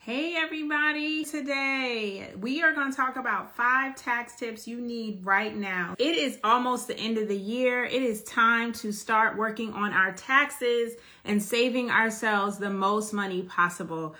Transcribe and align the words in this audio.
Hey 0.00 0.36
everybody, 0.36 1.24
today 1.24 2.32
we 2.40 2.62
are 2.62 2.72
going 2.72 2.90
to 2.90 2.96
talk 2.96 3.16
about 3.16 3.54
five 3.56 3.96
tax 3.96 4.36
tips 4.36 4.66
you 4.66 4.80
need 4.80 5.26
right 5.26 5.54
now. 5.54 5.96
It 5.98 6.16
is 6.16 6.38
almost 6.44 6.86
the 6.86 6.96
end 6.96 7.18
of 7.18 7.26
the 7.26 7.36
year. 7.36 7.84
It 7.84 8.00
is 8.00 8.22
time 8.22 8.72
to 8.74 8.92
start 8.92 9.36
working 9.36 9.72
on 9.72 9.92
our 9.92 10.12
taxes 10.12 10.94
and 11.24 11.42
saving 11.42 11.90
ourselves 11.90 12.58
the 12.58 12.70
most 12.70 13.12
money 13.12 13.42
possible. 13.42 14.14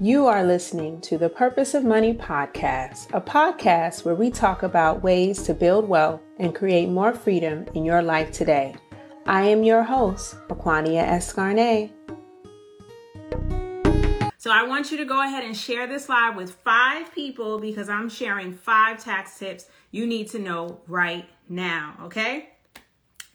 You 0.00 0.28
are 0.28 0.44
listening 0.44 1.00
to 1.02 1.18
the 1.18 1.28
Purpose 1.28 1.74
of 1.74 1.84
Money 1.84 2.14
podcast, 2.14 3.12
a 3.12 3.20
podcast 3.20 4.04
where 4.04 4.14
we 4.14 4.30
talk 4.30 4.62
about 4.62 5.02
ways 5.02 5.42
to 5.42 5.52
build 5.52 5.88
wealth 5.88 6.20
and 6.38 6.54
create 6.54 6.88
more 6.88 7.12
freedom 7.12 7.66
in 7.74 7.84
your 7.84 8.00
life 8.02 8.30
today. 8.30 8.76
I 9.30 9.42
am 9.42 9.62
your 9.62 9.84
host, 9.84 10.34
Aquania 10.48 11.06
Escarne. 11.06 11.92
So 14.38 14.50
I 14.50 14.64
want 14.64 14.90
you 14.90 14.96
to 14.96 15.04
go 15.04 15.22
ahead 15.22 15.44
and 15.44 15.56
share 15.56 15.86
this 15.86 16.08
live 16.08 16.34
with 16.34 16.50
five 16.50 17.14
people 17.14 17.60
because 17.60 17.88
I'm 17.88 18.08
sharing 18.08 18.52
five 18.52 19.04
tax 19.04 19.38
tips 19.38 19.68
you 19.92 20.04
need 20.04 20.30
to 20.30 20.40
know 20.40 20.80
right 20.88 21.30
now, 21.48 21.94
okay? 22.06 22.48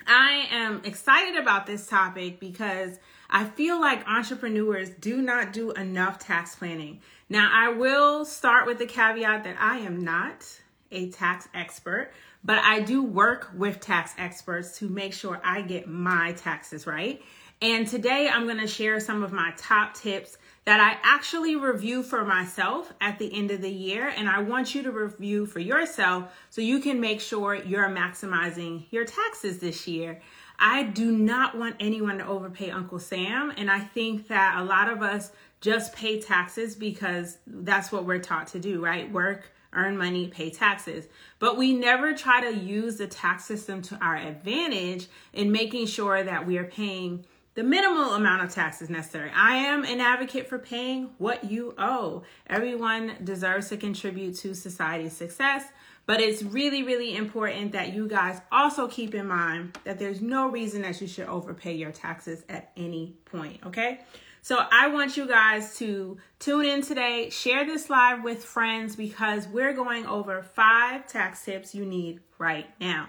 I 0.05 0.49
am 0.51 0.81
excited 0.83 1.37
about 1.37 1.65
this 1.65 1.87
topic 1.87 2.41
because 2.41 2.99
I 3.29 3.45
feel 3.45 3.79
like 3.79 4.05
entrepreneurs 4.05 4.89
do 4.89 5.21
not 5.21 5.53
do 5.53 5.71
enough 5.71 6.19
tax 6.19 6.57
planning. 6.57 6.99
Now, 7.29 7.49
I 7.53 7.69
will 7.69 8.25
start 8.25 8.67
with 8.67 8.79
the 8.79 8.85
caveat 8.85 9.45
that 9.45 9.55
I 9.61 9.77
am 9.77 10.03
not 10.03 10.45
a 10.91 11.09
tax 11.09 11.47
expert, 11.53 12.11
but 12.45 12.59
I 12.59 12.81
do 12.81 13.03
work 13.03 13.49
with 13.55 13.79
tax 13.79 14.13
experts 14.19 14.77
to 14.77 14.87
make 14.87 15.13
sure 15.13 15.41
I 15.43 15.63
get 15.63 15.87
my 15.87 16.33
taxes 16.33 16.85
right. 16.85 17.21
And 17.61 17.87
today 17.87 18.29
I'm 18.31 18.43
going 18.45 18.59
to 18.59 18.67
share 18.67 18.99
some 18.99 19.23
of 19.23 19.31
my 19.31 19.51
top 19.57 19.95
tips 19.95 20.37
that 20.65 20.79
I 20.79 20.99
actually 21.01 21.55
review 21.55 22.03
for 22.03 22.23
myself 22.23 22.93
at 23.01 23.17
the 23.17 23.33
end 23.35 23.49
of 23.49 23.61
the 23.61 23.71
year. 23.71 24.09
And 24.09 24.29
I 24.29 24.41
want 24.41 24.75
you 24.75 24.83
to 24.83 24.91
review 24.91 25.47
for 25.47 25.59
yourself 25.59 26.31
so 26.51 26.61
you 26.61 26.79
can 26.79 26.99
make 26.99 27.19
sure 27.19 27.55
you're 27.55 27.89
maximizing 27.89 28.85
your 28.91 29.05
taxes 29.05 29.57
this 29.57 29.87
year. 29.87 30.21
I 30.59 30.83
do 30.83 31.11
not 31.11 31.57
want 31.57 31.77
anyone 31.79 32.19
to 32.19 32.27
overpay 32.27 32.69
Uncle 32.69 32.99
Sam. 32.99 33.53
And 33.57 33.71
I 33.71 33.79
think 33.79 34.27
that 34.27 34.59
a 34.59 34.63
lot 34.63 34.89
of 34.89 35.01
us 35.01 35.31
just 35.61 35.95
pay 35.95 36.21
taxes 36.21 36.75
because 36.75 37.39
that's 37.47 37.91
what 37.91 38.05
we're 38.05 38.19
taught 38.19 38.47
to 38.47 38.59
do, 38.59 38.83
right? 38.83 39.11
Work 39.11 39.51
earn 39.75 39.97
money, 39.97 40.27
pay 40.27 40.49
taxes. 40.49 41.07
But 41.39 41.57
we 41.57 41.73
never 41.73 42.13
try 42.13 42.41
to 42.41 42.57
use 42.57 42.97
the 42.97 43.07
tax 43.07 43.45
system 43.45 43.81
to 43.83 43.97
our 43.97 44.15
advantage 44.15 45.07
in 45.33 45.51
making 45.51 45.87
sure 45.87 46.23
that 46.23 46.47
we 46.47 46.57
are 46.57 46.63
paying 46.65 47.25
the 47.55 47.63
minimal 47.63 48.13
amount 48.13 48.43
of 48.43 48.53
taxes 48.53 48.89
necessary. 48.89 49.31
I 49.33 49.55
am 49.55 49.85
an 49.85 50.01
advocate 50.01 50.47
for 50.47 50.59
paying 50.59 51.11
what 51.17 51.49
you 51.49 51.73
owe. 51.77 52.23
Everyone 52.47 53.15
deserves 53.23 53.69
to 53.69 53.77
contribute 53.77 54.35
to 54.37 54.53
society's 54.53 55.13
success, 55.13 55.63
but 56.05 56.19
it's 56.19 56.43
really, 56.43 56.83
really 56.83 57.15
important 57.15 57.71
that 57.71 57.93
you 57.93 58.09
guys 58.09 58.41
also 58.51 58.87
keep 58.87 59.15
in 59.15 59.27
mind 59.27 59.77
that 59.85 59.97
there's 59.97 60.21
no 60.21 60.49
reason 60.49 60.81
that 60.81 60.99
you 60.99 61.07
should 61.07 61.27
overpay 61.27 61.73
your 61.73 61.91
taxes 61.91 62.43
at 62.49 62.71
any 62.75 63.15
point, 63.23 63.59
okay? 63.65 64.01
So 64.45 64.63
I 64.71 64.89
want 64.89 65.17
you 65.17 65.27
guys 65.27 65.75
to 65.79 66.19
tune 66.37 66.65
in 66.65 66.83
today, 66.83 67.31
share 67.31 67.65
this 67.65 67.89
live 67.89 68.23
with 68.23 68.45
friends 68.45 68.95
because 68.95 69.47
we're 69.47 69.73
going 69.73 70.05
over 70.05 70.43
five 70.43 71.07
tax 71.07 71.43
tips 71.43 71.73
you 71.73 71.83
need 71.83 72.19
right 72.37 72.67
now. 72.79 73.07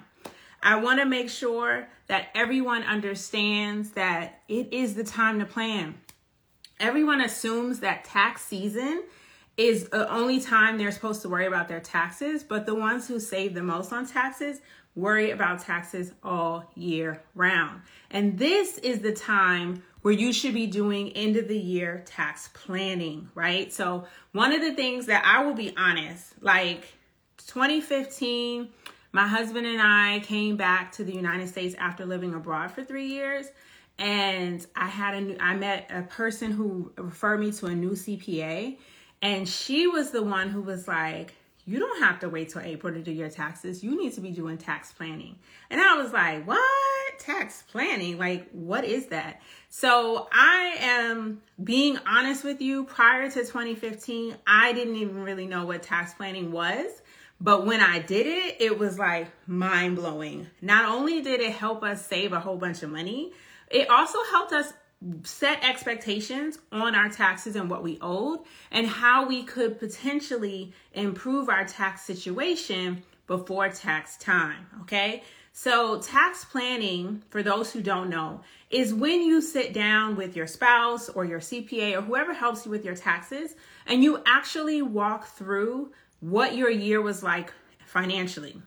I 0.63 0.77
want 0.77 0.99
to 1.01 1.05
make 1.05 1.29
sure 1.29 1.89
that 2.07 2.29
everyone 2.35 2.85
understands 2.85 3.91
that 3.91 4.41
it 4.49 4.73
is 4.73 4.95
the 4.95 5.05
time 5.05 5.39
to 5.41 5.45
plan. 5.45 5.97
Everyone 6.81 7.21
assumes 7.21 7.81
that 7.81 8.05
tax 8.05 8.43
season 8.43 9.03
is 9.59 9.91
the 9.91 10.11
only 10.11 10.41
time 10.41 10.79
they're 10.79 10.91
supposed 10.91 11.21
to 11.21 11.29
worry 11.29 11.47
about 11.47 11.69
their 11.69 11.81
taxes, 11.81 12.45
but 12.45 12.65
the 12.65 12.75
ones 12.75 13.09
who 13.09 13.21
save 13.21 13.53
the 13.53 13.63
most 13.63 13.93
on 13.93 14.07
taxes 14.07 14.63
worry 14.95 15.31
about 15.31 15.61
taxes 15.61 16.13
all 16.23 16.71
year 16.75 17.23
round. 17.35 17.83
And 18.11 18.39
this 18.39 18.79
is 18.79 19.01
the 19.01 19.13
time 19.13 19.83
where 20.07 20.15
you 20.15 20.33
should 20.33 20.55
be 20.55 20.69
doing 20.69 21.11
end 21.15 21.35
of 21.35 21.49
the 21.49 21.59
year 21.59 22.01
tax 22.07 22.49
planning, 22.55 23.29
right? 23.35 23.73
So, 23.73 24.05
one 24.31 24.53
of 24.53 24.61
the 24.61 24.73
things 24.73 25.07
that 25.07 25.25
I 25.27 25.45
will 25.45 25.55
be 25.55 25.75
honest, 25.77 26.33
like 26.41 26.85
2015, 27.49 28.69
my 29.11 29.27
husband 29.27 29.67
and 29.67 29.83
I 29.83 30.21
came 30.21 30.57
back 30.57 30.93
to 30.93 31.03
the 31.03 31.13
United 31.13 31.49
States 31.49 31.75
after 31.77 32.07
living 32.07 32.35
abroad 32.35 32.71
for 32.71 32.85
3 32.85 33.05
years 33.05 33.47
and 33.99 34.65
I 34.77 34.87
had 34.87 35.15
a 35.15 35.21
new, 35.23 35.37
I 35.41 35.57
met 35.57 35.91
a 35.91 36.03
person 36.03 36.53
who 36.53 36.93
referred 36.97 37.41
me 37.41 37.51
to 37.51 37.67
a 37.67 37.75
new 37.75 37.95
CPA 37.95 38.79
and 39.23 39.49
she 39.49 39.89
was 39.89 40.13
the 40.13 40.23
one 40.23 40.51
who 40.51 40.63
was 40.63 40.87
like 40.87 41.35
you 41.67 41.81
don't 41.81 42.01
have 42.01 42.21
to 42.21 42.29
wait 42.29 42.51
till 42.51 42.63
April 42.63 42.95
to 42.95 43.03
do 43.03 43.11
your 43.11 43.29
taxes. 43.29 43.83
You 43.83 44.01
need 44.01 44.13
to 44.15 44.21
be 44.21 44.31
doing 44.31 44.57
tax 44.57 44.93
planning. 44.93 45.37
And 45.69 45.81
I 45.81 45.95
was 46.01 46.13
like, 46.13 46.47
what? 46.47 46.61
Tax 47.19 47.65
planning? 47.73 48.19
Like, 48.19 48.49
what 48.53 48.85
is 48.85 49.07
that? 49.07 49.43
So 49.79 50.27
I 50.33 50.77
am 50.81 51.43
being 51.63 51.99
honest 52.07 52.45
with 52.45 52.63
you. 52.63 52.85
Prior 52.85 53.29
to 53.29 53.41
2015, 53.41 54.35
I 54.47 54.73
didn't 54.73 54.97
even 54.97 55.23
really 55.23 55.47
know 55.47 55.67
what 55.67 55.83
tax 55.83 56.15
planning 56.15 56.51
was. 56.51 56.87
But 57.43 57.67
when 57.67 57.83
I 57.83 57.99
did 57.99 58.27
it, 58.27 58.57
it 58.59 58.79
was 58.79 58.99
like 58.99 59.29
mind 59.47 59.97
blowing. 59.97 60.47
Not 60.63 60.87
only 60.87 61.21
did 61.21 61.43
it 61.43 61.53
help 61.53 61.83
us 61.83 62.07
save 62.07 62.33
a 62.33 62.41
whole 62.41 62.57
bunch 62.57 62.83
of 62.83 62.91
money, 62.91 63.33
it 63.71 63.91
also 63.91 64.19
helped 64.31 64.55
us 64.55 64.73
set 65.25 65.63
expectations 65.63 66.59
on 66.73 66.95
our 66.95 67.11
taxes 67.11 67.55
and 67.55 67.69
what 67.69 67.83
we 67.83 67.99
owed 68.01 68.39
and 68.71 68.87
how 68.87 69.29
we 69.29 69.43
could 69.43 69.79
potentially 69.79 70.73
improve 70.95 71.51
our 71.51 71.67
tax 71.67 72.01
situation 72.01 73.03
before 73.27 73.69
tax 73.69 74.17
time. 74.17 74.69
Okay. 74.81 75.23
So, 75.59 75.99
tax 76.03 76.45
planning, 76.45 77.23
for 77.31 77.43
those 77.43 77.73
who 77.73 77.81
don't 77.81 78.11
know, 78.11 78.43
is 78.69 78.93
when 78.93 79.23
you 79.23 79.41
sit 79.41 79.73
down 79.73 80.15
with 80.15 80.37
your 80.37 80.47
spouse 80.47 81.09
or 81.09 81.25
your 81.25 81.41
CPA 81.41 81.97
or 81.97 82.03
whoever 82.03 82.35
helps 82.35 82.67
you 82.67 82.71
with 82.71 82.85
your 82.85 82.95
taxes 82.95 83.55
and 83.87 84.05
you 84.05 84.23
actually 84.27 84.83
walk 84.83 85.29
through 85.29 85.93
what 86.21 86.57
your 86.57 86.69
year 86.69 87.01
was 87.01 87.23
like 87.23 87.55
financially. 87.87 88.61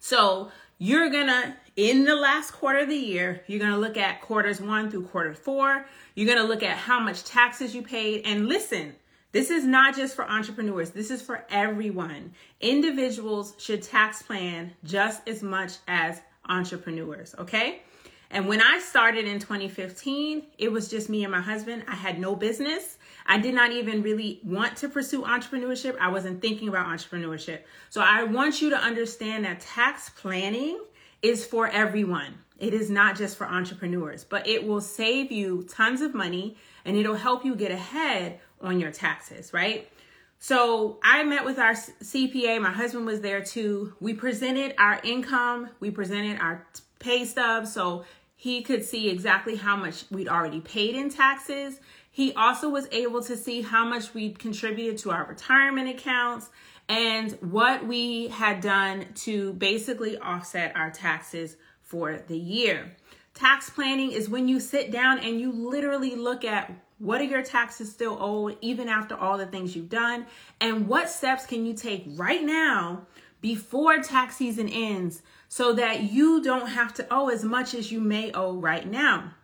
So, 0.00 0.50
you're 0.76 1.08
gonna 1.08 1.56
in 1.76 2.04
the 2.04 2.16
last 2.16 2.50
quarter 2.50 2.80
of 2.80 2.88
the 2.88 2.96
year, 2.96 3.44
you're 3.46 3.60
to 3.70 3.78
look 3.78 3.96
at 3.96 4.22
quarters 4.22 4.60
one 4.60 4.90
through 4.90 5.04
quarter 5.04 5.34
four. 5.34 5.86
You're 6.16 6.26
to 6.42 6.48
look 6.48 6.64
at 6.64 6.76
how 6.76 6.98
much 6.98 7.22
taxes 7.22 7.76
you 7.76 7.82
paid. 7.82 8.22
And 8.24 8.48
listen, 8.48 8.96
this 9.32 9.50
is 9.50 9.64
not 9.64 9.96
just 9.96 10.14
for 10.14 10.28
entrepreneurs, 10.28 10.90
this 10.90 11.10
is 11.10 11.22
for 11.22 11.44
everyone. 11.50 12.32
Individuals 12.60 13.54
should 13.58 13.82
tax 13.82 14.22
plan 14.22 14.72
just 14.84 15.26
as 15.26 15.42
much 15.42 15.72
as 15.88 16.20
entrepreneurs, 16.48 17.34
okay? 17.38 17.82
And 18.30 18.48
when 18.48 18.62
I 18.62 18.78
started 18.78 19.26
in 19.26 19.38
2015, 19.38 20.42
it 20.56 20.72
was 20.72 20.88
just 20.88 21.10
me 21.10 21.22
and 21.22 21.30
my 21.30 21.40
husband. 21.40 21.84
I 21.86 21.94
had 21.94 22.18
no 22.18 22.34
business. 22.34 22.96
I 23.26 23.38
did 23.38 23.54
not 23.54 23.72
even 23.72 24.02
really 24.02 24.40
want 24.42 24.76
to 24.78 24.88
pursue 24.88 25.22
entrepreneurship. 25.22 25.98
I 25.98 26.08
wasn't 26.08 26.40
thinking 26.40 26.68
about 26.68 26.86
entrepreneurship. 26.86 27.60
So 27.90 28.00
I 28.00 28.24
want 28.24 28.62
you 28.62 28.70
to 28.70 28.76
understand 28.76 29.44
that 29.44 29.60
tax 29.60 30.08
planning 30.08 30.80
is 31.20 31.44
for 31.44 31.68
everyone. 31.68 32.34
It 32.58 32.72
is 32.74 32.88
not 32.88 33.16
just 33.16 33.36
for 33.36 33.46
entrepreneurs, 33.46 34.24
but 34.24 34.46
it 34.46 34.66
will 34.66 34.80
save 34.80 35.30
you 35.30 35.66
tons 35.68 36.00
of 36.00 36.14
money 36.14 36.56
and 36.84 36.96
it'll 36.96 37.14
help 37.14 37.44
you 37.44 37.54
get 37.54 37.70
ahead 37.70 38.40
on 38.62 38.80
your 38.80 38.90
taxes, 38.90 39.52
right? 39.52 39.90
So 40.38 40.98
I 41.04 41.22
met 41.22 41.44
with 41.44 41.58
our 41.58 41.72
CPA. 41.72 42.60
My 42.60 42.72
husband 42.72 43.06
was 43.06 43.20
there 43.20 43.42
too. 43.42 43.94
We 44.00 44.14
presented 44.14 44.74
our 44.78 45.00
income, 45.04 45.70
we 45.78 45.90
presented 45.90 46.40
our 46.40 46.66
pay 46.98 47.24
stubs 47.24 47.72
so 47.72 48.04
he 48.34 48.62
could 48.62 48.84
see 48.84 49.08
exactly 49.08 49.54
how 49.54 49.76
much 49.76 50.04
we'd 50.10 50.28
already 50.28 50.60
paid 50.60 50.96
in 50.96 51.10
taxes. 51.10 51.78
He 52.10 52.32
also 52.34 52.68
was 52.68 52.88
able 52.90 53.22
to 53.22 53.36
see 53.36 53.62
how 53.62 53.84
much 53.84 54.14
we'd 54.14 54.38
contributed 54.38 54.98
to 54.98 55.12
our 55.12 55.24
retirement 55.26 55.88
accounts 55.88 56.50
and 56.88 57.32
what 57.40 57.86
we 57.86 58.28
had 58.28 58.60
done 58.60 59.06
to 59.14 59.52
basically 59.54 60.18
offset 60.18 60.76
our 60.76 60.90
taxes 60.90 61.56
for 61.80 62.18
the 62.26 62.36
year. 62.36 62.96
Tax 63.34 63.70
planning 63.70 64.12
is 64.12 64.28
when 64.28 64.48
you 64.48 64.60
sit 64.60 64.90
down 64.90 65.20
and 65.20 65.40
you 65.40 65.52
literally 65.52 66.16
look 66.16 66.44
at 66.44 66.72
what 67.02 67.20
are 67.20 67.24
your 67.24 67.42
taxes 67.42 67.90
still 67.90 68.16
owed, 68.20 68.56
even 68.60 68.88
after 68.88 69.16
all 69.16 69.36
the 69.36 69.46
things 69.46 69.74
you've 69.74 69.88
done, 69.88 70.24
and 70.60 70.86
what 70.86 71.10
steps 71.10 71.44
can 71.44 71.66
you 71.66 71.74
take 71.74 72.04
right 72.10 72.44
now 72.44 73.06
before 73.40 73.98
tax 73.98 74.36
season 74.36 74.68
ends 74.68 75.20
so 75.48 75.72
that 75.72 76.04
you 76.04 76.40
don't 76.42 76.68
have 76.68 76.94
to 76.94 77.06
owe 77.10 77.28
as 77.28 77.42
much 77.42 77.74
as 77.74 77.90
you 77.90 78.00
may 78.00 78.30
owe 78.32 78.54
right 78.54 78.88
now. 78.88 79.34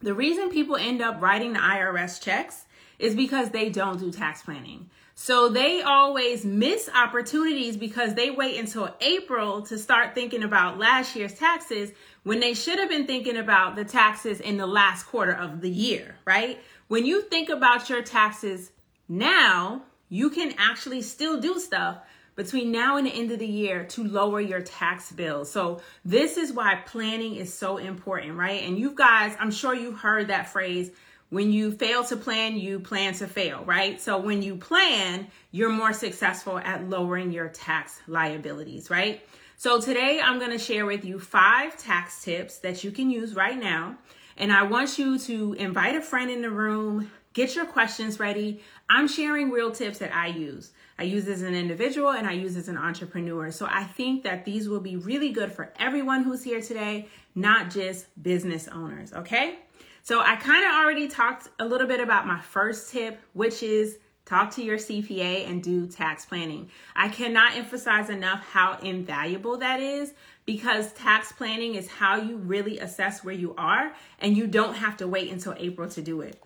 The 0.00 0.14
reason 0.14 0.50
people 0.50 0.76
end 0.76 1.02
up 1.02 1.20
writing 1.20 1.54
the 1.54 1.58
IRS 1.58 2.22
checks 2.22 2.64
is 3.00 3.16
because 3.16 3.50
they 3.50 3.70
don't 3.70 3.98
do 3.98 4.12
tax 4.12 4.42
planning. 4.42 4.88
So 5.16 5.48
they 5.48 5.80
always 5.82 6.44
miss 6.44 6.90
opportunities 6.92 7.76
because 7.76 8.14
they 8.14 8.30
wait 8.30 8.58
until 8.58 8.94
April 9.00 9.62
to 9.62 9.78
start 9.78 10.14
thinking 10.14 10.42
about 10.42 10.78
last 10.78 11.14
year's 11.14 11.34
taxes 11.34 11.92
when 12.24 12.40
they 12.40 12.54
should 12.54 12.78
have 12.78 12.88
been 12.88 13.06
thinking 13.06 13.36
about 13.36 13.76
the 13.76 13.84
taxes 13.84 14.40
in 14.40 14.56
the 14.56 14.66
last 14.66 15.04
quarter 15.04 15.32
of 15.32 15.60
the 15.60 15.70
year, 15.70 16.16
right? 16.24 16.58
When 16.94 17.06
you 17.06 17.22
think 17.22 17.48
about 17.48 17.90
your 17.90 18.02
taxes 18.02 18.70
now, 19.08 19.82
you 20.08 20.30
can 20.30 20.54
actually 20.58 21.02
still 21.02 21.40
do 21.40 21.58
stuff 21.58 21.98
between 22.36 22.70
now 22.70 22.96
and 22.98 23.04
the 23.04 23.10
end 23.10 23.32
of 23.32 23.40
the 23.40 23.48
year 23.48 23.82
to 23.86 24.04
lower 24.04 24.40
your 24.40 24.60
tax 24.60 25.10
bill. 25.10 25.44
So 25.44 25.80
this 26.04 26.36
is 26.36 26.52
why 26.52 26.76
planning 26.86 27.34
is 27.34 27.52
so 27.52 27.78
important, 27.78 28.36
right? 28.36 28.62
And 28.62 28.78
you 28.78 28.94
guys, 28.94 29.34
I'm 29.40 29.50
sure 29.50 29.74
you've 29.74 29.98
heard 29.98 30.28
that 30.28 30.50
phrase, 30.50 30.92
when 31.30 31.50
you 31.50 31.72
fail 31.72 32.04
to 32.04 32.16
plan, 32.16 32.56
you 32.56 32.78
plan 32.78 33.14
to 33.14 33.26
fail, 33.26 33.64
right? 33.64 34.00
So 34.00 34.18
when 34.18 34.40
you 34.40 34.54
plan, 34.54 35.26
you're 35.50 35.72
more 35.72 35.94
successful 35.94 36.58
at 36.58 36.88
lowering 36.88 37.32
your 37.32 37.48
tax 37.48 38.00
liabilities, 38.06 38.88
right? 38.88 39.20
So 39.56 39.80
today 39.80 40.20
I'm 40.22 40.38
to 40.38 40.58
share 40.58 40.86
with 40.86 41.04
you 41.04 41.18
five 41.18 41.76
tax 41.76 42.22
tips 42.22 42.58
that 42.58 42.84
you 42.84 42.92
can 42.92 43.10
use 43.10 43.34
right 43.34 43.58
now. 43.58 43.98
And 44.36 44.52
I 44.52 44.62
want 44.64 44.98
you 44.98 45.18
to 45.18 45.54
invite 45.54 45.94
a 45.94 46.00
friend 46.00 46.30
in 46.30 46.42
the 46.42 46.50
room, 46.50 47.10
get 47.32 47.54
your 47.54 47.66
questions 47.66 48.18
ready. 48.18 48.60
I'm 48.88 49.08
sharing 49.08 49.50
real 49.50 49.70
tips 49.70 49.98
that 49.98 50.14
I 50.14 50.28
use. 50.28 50.72
I 50.98 51.02
use 51.02 51.26
as 51.28 51.42
an 51.42 51.54
individual 51.54 52.10
and 52.10 52.26
I 52.26 52.32
use 52.32 52.56
as 52.56 52.68
an 52.68 52.78
entrepreneur. 52.78 53.50
So 53.50 53.66
I 53.68 53.84
think 53.84 54.22
that 54.24 54.44
these 54.44 54.68
will 54.68 54.80
be 54.80 54.96
really 54.96 55.30
good 55.30 55.52
for 55.52 55.72
everyone 55.78 56.22
who's 56.22 56.42
here 56.44 56.60
today, 56.60 57.08
not 57.34 57.70
just 57.70 58.06
business 58.22 58.68
owners, 58.68 59.12
okay? 59.12 59.58
So 60.02 60.20
I 60.20 60.36
kind 60.36 60.64
of 60.64 60.72
already 60.72 61.08
talked 61.08 61.48
a 61.58 61.64
little 61.64 61.86
bit 61.86 62.00
about 62.00 62.26
my 62.26 62.40
first 62.40 62.92
tip, 62.92 63.20
which 63.32 63.62
is 63.62 63.98
talk 64.24 64.50
to 64.52 64.62
your 64.62 64.78
CPA 64.78 65.48
and 65.48 65.62
do 65.62 65.86
tax 65.86 66.24
planning. 66.24 66.70
I 66.94 67.08
cannot 67.08 67.56
emphasize 67.56 68.10
enough 68.10 68.46
how 68.46 68.78
invaluable 68.82 69.58
that 69.58 69.80
is 69.80 70.14
because 70.46 70.92
tax 70.92 71.32
planning 71.32 71.74
is 71.74 71.88
how 71.88 72.16
you 72.16 72.36
really 72.36 72.78
assess 72.78 73.24
where 73.24 73.34
you 73.34 73.54
are 73.56 73.94
and 74.18 74.36
you 74.36 74.46
don't 74.46 74.74
have 74.74 74.96
to 74.98 75.08
wait 75.08 75.30
until 75.30 75.54
April 75.58 75.88
to 75.90 76.02
do 76.02 76.20
it. 76.20 76.42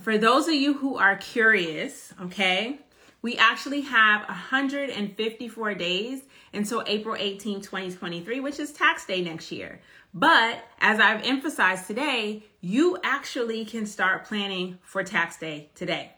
For 0.00 0.16
those 0.16 0.48
of 0.48 0.54
you 0.54 0.74
who 0.74 0.96
are 0.96 1.16
curious, 1.16 2.14
okay, 2.22 2.80
we 3.22 3.36
actually 3.36 3.82
have 3.82 4.26
154 4.28 5.74
days 5.74 6.22
until 6.54 6.82
April 6.86 7.16
18, 7.18 7.60
2023, 7.60 8.40
which 8.40 8.58
is 8.58 8.72
tax 8.72 9.04
day 9.04 9.22
next 9.22 9.52
year. 9.52 9.80
But 10.14 10.64
as 10.80 10.98
I've 10.98 11.22
emphasized 11.24 11.86
today, 11.86 12.44
you 12.60 12.98
actually 13.04 13.64
can 13.64 13.86
start 13.86 14.24
planning 14.24 14.78
for 14.82 15.04
tax 15.04 15.36
day 15.38 15.70
today. 15.74 16.12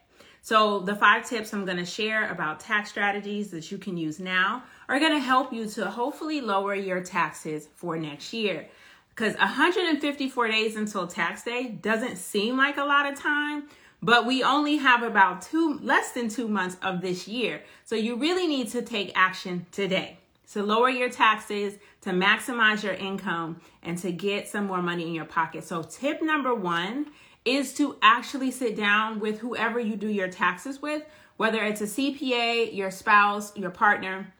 So, 0.45 0.79
the 0.79 0.93
five 0.93 1.25
tips 1.25 1.53
I'm 1.53 1.63
going 1.63 1.77
to 1.77 1.85
share 1.85 2.29
about 2.29 2.59
tax 2.59 2.89
strategies 2.89 3.49
that 3.51 3.71
you 3.71 3.77
can 3.77 3.95
use 3.95 4.19
now 4.19 4.63
are 4.89 4.99
going 4.99 5.13
to 5.13 5.19
help 5.19 5.53
you 5.53 5.67
to 5.69 5.89
hopefully 5.89 6.41
lower 6.41 6.75
your 6.75 7.01
taxes 7.01 7.69
for 7.75 7.95
next 7.97 8.33
year. 8.33 8.67
Because 9.15 9.37
154 9.37 10.47
days 10.49 10.75
until 10.75 11.07
tax 11.07 11.43
day 11.43 11.69
doesn't 11.69 12.17
seem 12.17 12.57
like 12.57 12.75
a 12.75 12.83
lot 12.83 13.09
of 13.09 13.17
time, 13.17 13.69
but 14.01 14.25
we 14.25 14.43
only 14.43 14.75
have 14.75 15.01
about 15.01 15.43
two, 15.43 15.79
less 15.81 16.11
than 16.11 16.27
two 16.27 16.49
months 16.49 16.75
of 16.81 16.99
this 16.99 17.25
year. 17.25 17.61
So 17.85 17.95
you 17.95 18.17
really 18.17 18.45
need 18.45 18.67
to 18.71 18.81
take 18.81 19.13
action 19.15 19.65
today 19.71 20.17
to 20.51 20.61
lower 20.61 20.89
your 20.89 21.09
taxes, 21.09 21.75
to 22.01 22.09
maximize 22.09 22.83
your 22.83 22.95
income, 22.95 23.61
and 23.81 23.97
to 23.99 24.11
get 24.11 24.49
some 24.49 24.67
more 24.67 24.81
money 24.81 25.07
in 25.07 25.13
your 25.13 25.25
pocket. 25.25 25.63
So, 25.63 25.83
tip 25.83 26.21
number 26.21 26.53
one 26.53 27.07
is 27.45 27.73
to 27.75 27.97
actually 28.01 28.51
sit 28.51 28.75
down 28.75 29.19
with 29.19 29.39
whoever 29.39 29.79
you 29.79 29.95
do 29.95 30.07
your 30.07 30.29
taxes 30.29 30.81
with, 30.81 31.03
whether 31.37 31.63
it's 31.63 31.81
a 31.81 31.85
CPA, 31.85 32.75
your 32.75 32.91
spouse, 32.91 33.55
your 33.57 33.71
partner, 33.71 34.33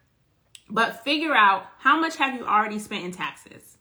but 0.70 1.04
figure 1.04 1.36
out 1.36 1.66
how 1.80 2.00
much 2.00 2.16
have 2.18 2.36
you 2.36 2.46
already 2.46 2.80
spent 2.80 3.04
in 3.04 3.12
taxes. 3.12 3.78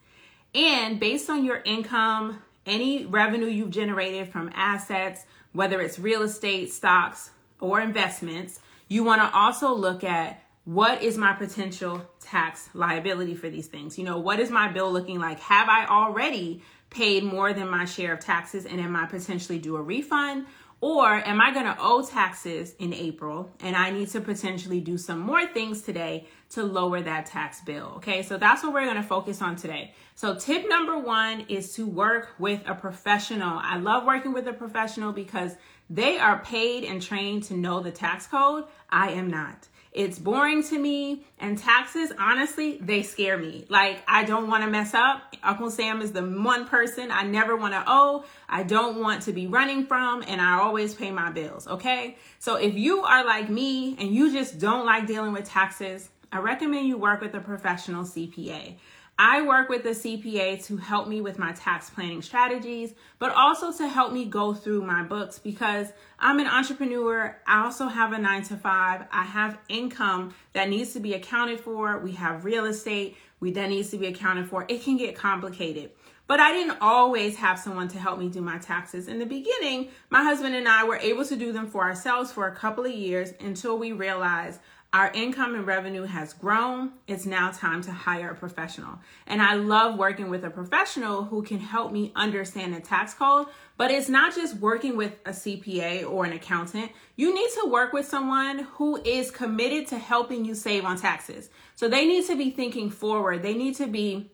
And 0.54 0.98
based 0.98 1.30
on 1.30 1.44
your 1.44 1.62
income, 1.64 2.42
any 2.66 3.06
revenue 3.06 3.46
you've 3.46 3.70
generated 3.70 4.28
from 4.28 4.50
assets, 4.54 5.24
whether 5.52 5.80
it's 5.80 5.98
real 5.98 6.22
estate, 6.22 6.72
stocks, 6.72 7.30
or 7.60 7.80
investments, 7.80 8.60
you 8.88 9.04
want 9.04 9.22
to 9.22 9.36
also 9.36 9.72
look 9.72 10.04
at 10.04 10.42
what 10.64 11.02
is 11.02 11.18
my 11.18 11.32
potential 11.32 12.02
tax 12.20 12.68
liability 12.74 13.34
for 13.34 13.50
these 13.50 13.66
things? 13.66 13.98
You 13.98 14.04
know, 14.04 14.18
what 14.18 14.38
is 14.38 14.50
my 14.50 14.68
bill 14.70 14.92
looking 14.92 15.18
like? 15.18 15.40
Have 15.40 15.68
I 15.68 15.86
already 15.86 16.62
paid 16.92 17.24
more 17.24 17.52
than 17.52 17.68
my 17.68 17.84
share 17.84 18.12
of 18.12 18.20
taxes 18.20 18.66
and 18.66 18.80
am 18.80 18.94
I 18.94 19.06
potentially 19.06 19.58
due 19.58 19.76
a 19.76 19.82
refund? 19.82 20.46
Or 20.82 21.06
am 21.06 21.40
I 21.40 21.52
going 21.54 21.66
to 21.66 21.76
owe 21.78 22.04
taxes 22.04 22.74
in 22.80 22.92
April 22.92 23.52
and 23.60 23.76
I 23.76 23.90
need 23.90 24.08
to 24.08 24.20
potentially 24.20 24.80
do 24.80 24.98
some 24.98 25.20
more 25.20 25.46
things 25.46 25.82
today 25.82 26.26
to 26.50 26.64
lower 26.64 27.00
that 27.00 27.26
tax 27.26 27.60
bill? 27.60 27.92
Okay, 27.98 28.24
so 28.24 28.36
that's 28.36 28.64
what 28.64 28.72
we're 28.72 28.84
going 28.84 28.96
to 28.96 29.02
focus 29.04 29.40
on 29.40 29.54
today. 29.54 29.94
So, 30.16 30.34
tip 30.34 30.68
number 30.68 30.98
one 30.98 31.46
is 31.48 31.72
to 31.74 31.86
work 31.86 32.30
with 32.40 32.62
a 32.66 32.74
professional. 32.74 33.60
I 33.62 33.78
love 33.78 34.04
working 34.04 34.32
with 34.32 34.48
a 34.48 34.52
professional 34.52 35.12
because 35.12 35.54
they 35.88 36.18
are 36.18 36.40
paid 36.40 36.82
and 36.82 37.00
trained 37.00 37.44
to 37.44 37.54
know 37.54 37.78
the 37.78 37.92
tax 37.92 38.26
code. 38.26 38.64
I 38.90 39.10
am 39.10 39.30
not. 39.30 39.68
It's 39.92 40.18
boring 40.18 40.62
to 40.64 40.78
me. 40.78 41.24
And 41.38 41.58
taxes, 41.58 42.12
honestly, 42.18 42.78
they 42.80 43.02
scare 43.02 43.36
me. 43.36 43.66
Like, 43.68 44.02
I 44.08 44.24
don't 44.24 44.48
want 44.48 44.64
to 44.64 44.70
mess 44.70 44.94
up. 44.94 45.34
Uncle 45.42 45.70
Sam 45.70 46.00
is 46.00 46.12
the 46.12 46.22
one 46.22 46.66
person 46.66 47.10
I 47.10 47.24
never 47.24 47.56
want 47.56 47.74
to 47.74 47.84
owe. 47.86 48.24
I 48.48 48.62
don't 48.62 49.00
want 49.00 49.22
to 49.22 49.32
be 49.32 49.46
running 49.46 49.86
from, 49.86 50.24
and 50.26 50.40
I 50.40 50.60
always 50.60 50.94
pay 50.94 51.10
my 51.10 51.30
bills. 51.30 51.68
Okay. 51.68 52.16
So 52.38 52.56
if 52.56 52.74
you 52.74 53.02
are 53.02 53.24
like 53.24 53.50
me 53.50 53.96
and 53.98 54.14
you 54.14 54.32
just 54.32 54.58
don't 54.58 54.86
like 54.86 55.06
dealing 55.06 55.32
with 55.32 55.44
taxes, 55.44 56.08
I 56.30 56.38
recommend 56.38 56.88
you 56.88 56.96
work 56.96 57.20
with 57.20 57.34
a 57.34 57.40
professional 57.40 58.04
CPA. 58.04 58.76
I 59.24 59.42
work 59.42 59.68
with 59.68 59.86
a 59.86 59.90
CPA 59.90 60.66
to 60.66 60.76
help 60.78 61.06
me 61.06 61.20
with 61.20 61.38
my 61.38 61.52
tax 61.52 61.88
planning 61.88 62.22
strategies, 62.22 62.92
but 63.20 63.30
also 63.30 63.70
to 63.70 63.86
help 63.86 64.12
me 64.12 64.24
go 64.24 64.52
through 64.52 64.82
my 64.82 65.04
books 65.04 65.38
because 65.38 65.86
I'm 66.18 66.40
an 66.40 66.48
entrepreneur. 66.48 67.40
I 67.46 67.62
also 67.62 67.86
have 67.86 68.12
a 68.12 68.18
nine 68.18 68.42
to 68.42 68.56
five. 68.56 69.06
I 69.12 69.22
have 69.22 69.60
income 69.68 70.34
that 70.54 70.68
needs 70.68 70.94
to 70.94 70.98
be 70.98 71.14
accounted 71.14 71.60
for. 71.60 72.00
We 72.00 72.10
have 72.14 72.44
real 72.44 72.64
estate 72.64 73.16
we 73.38 73.52
that 73.52 73.68
needs 73.68 73.90
to 73.90 73.96
be 73.96 74.06
accounted 74.06 74.48
for. 74.48 74.66
It 74.68 74.82
can 74.82 74.96
get 74.96 75.14
complicated. 75.14 75.92
But 76.26 76.40
I 76.40 76.50
didn't 76.50 76.78
always 76.80 77.36
have 77.36 77.60
someone 77.60 77.86
to 77.88 78.00
help 78.00 78.18
me 78.18 78.28
do 78.28 78.40
my 78.40 78.58
taxes. 78.58 79.06
In 79.06 79.20
the 79.20 79.26
beginning, 79.26 79.90
my 80.10 80.24
husband 80.24 80.56
and 80.56 80.66
I 80.66 80.82
were 80.82 80.96
able 80.96 81.24
to 81.26 81.36
do 81.36 81.52
them 81.52 81.68
for 81.68 81.82
ourselves 81.82 82.32
for 82.32 82.48
a 82.48 82.56
couple 82.56 82.86
of 82.86 82.92
years 82.92 83.34
until 83.38 83.78
we 83.78 83.92
realized 83.92 84.58
our 84.92 85.10
income 85.12 85.54
and 85.54 85.66
revenue 85.66 86.02
has 86.02 86.34
grown. 86.34 86.92
It's 87.06 87.24
now 87.24 87.50
time 87.50 87.80
to 87.82 87.92
hire 87.92 88.30
a 88.30 88.34
professional. 88.34 88.98
And 89.26 89.40
I 89.40 89.54
love 89.54 89.98
working 89.98 90.28
with 90.28 90.44
a 90.44 90.50
professional 90.50 91.24
who 91.24 91.42
can 91.42 91.60
help 91.60 91.92
me 91.92 92.12
understand 92.14 92.74
the 92.74 92.80
tax 92.80 93.14
code. 93.14 93.46
But 93.78 93.90
it's 93.90 94.10
not 94.10 94.34
just 94.34 94.56
working 94.56 94.96
with 94.98 95.14
a 95.24 95.30
CPA 95.30 96.08
or 96.10 96.26
an 96.26 96.32
accountant. 96.32 96.92
You 97.16 97.34
need 97.34 97.50
to 97.62 97.70
work 97.70 97.94
with 97.94 98.06
someone 98.06 98.60
who 98.74 99.00
is 99.02 99.30
committed 99.30 99.88
to 99.88 99.98
helping 99.98 100.44
you 100.44 100.54
save 100.54 100.84
on 100.84 100.98
taxes. 100.98 101.48
So 101.74 101.88
they 101.88 102.06
need 102.06 102.26
to 102.26 102.36
be 102.36 102.50
thinking 102.50 102.90
forward. 102.90 103.42
They 103.42 103.54
need 103.54 103.76
to 103.76 103.86
be 103.86 104.30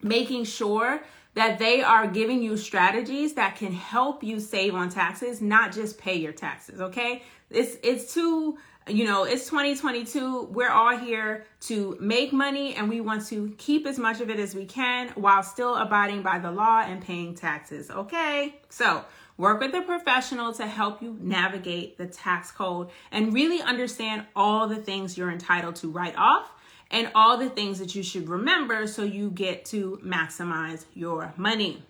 making 0.00 0.44
sure 0.44 1.02
that 1.34 1.58
they 1.58 1.82
are 1.82 2.06
giving 2.06 2.42
you 2.42 2.56
strategies 2.56 3.34
that 3.34 3.56
can 3.56 3.72
help 3.72 4.22
you 4.22 4.40
save 4.40 4.74
on 4.74 4.88
taxes, 4.88 5.40
not 5.40 5.72
just 5.72 5.98
pay 5.98 6.16
your 6.16 6.32
taxes, 6.32 6.80
okay? 6.80 7.22
It's 7.50 7.76
it's 7.82 8.14
too 8.14 8.58
you 8.88 9.04
know, 9.04 9.24
it's 9.24 9.44
2022. 9.46 10.48
We're 10.52 10.70
all 10.70 10.96
here 10.96 11.44
to 11.62 11.96
make 12.00 12.32
money 12.32 12.74
and 12.74 12.88
we 12.88 13.00
want 13.00 13.26
to 13.26 13.54
keep 13.58 13.86
as 13.86 13.98
much 13.98 14.20
of 14.20 14.30
it 14.30 14.38
as 14.38 14.54
we 14.54 14.64
can 14.64 15.08
while 15.10 15.42
still 15.42 15.76
abiding 15.76 16.22
by 16.22 16.38
the 16.38 16.50
law 16.50 16.80
and 16.80 17.02
paying 17.02 17.34
taxes. 17.34 17.90
Okay. 17.90 18.56
So, 18.68 19.04
work 19.36 19.60
with 19.60 19.74
a 19.74 19.82
professional 19.82 20.52
to 20.54 20.66
help 20.66 21.02
you 21.02 21.16
navigate 21.20 21.98
the 21.98 22.06
tax 22.06 22.50
code 22.50 22.88
and 23.10 23.32
really 23.32 23.62
understand 23.62 24.26
all 24.34 24.66
the 24.66 24.76
things 24.76 25.16
you're 25.16 25.30
entitled 25.30 25.76
to 25.76 25.88
write 25.88 26.16
off 26.16 26.50
and 26.90 27.10
all 27.14 27.36
the 27.36 27.48
things 27.48 27.78
that 27.78 27.94
you 27.94 28.02
should 28.02 28.28
remember 28.28 28.86
so 28.86 29.02
you 29.02 29.30
get 29.30 29.64
to 29.66 30.00
maximize 30.04 30.84
your 30.94 31.32
money. 31.36 31.82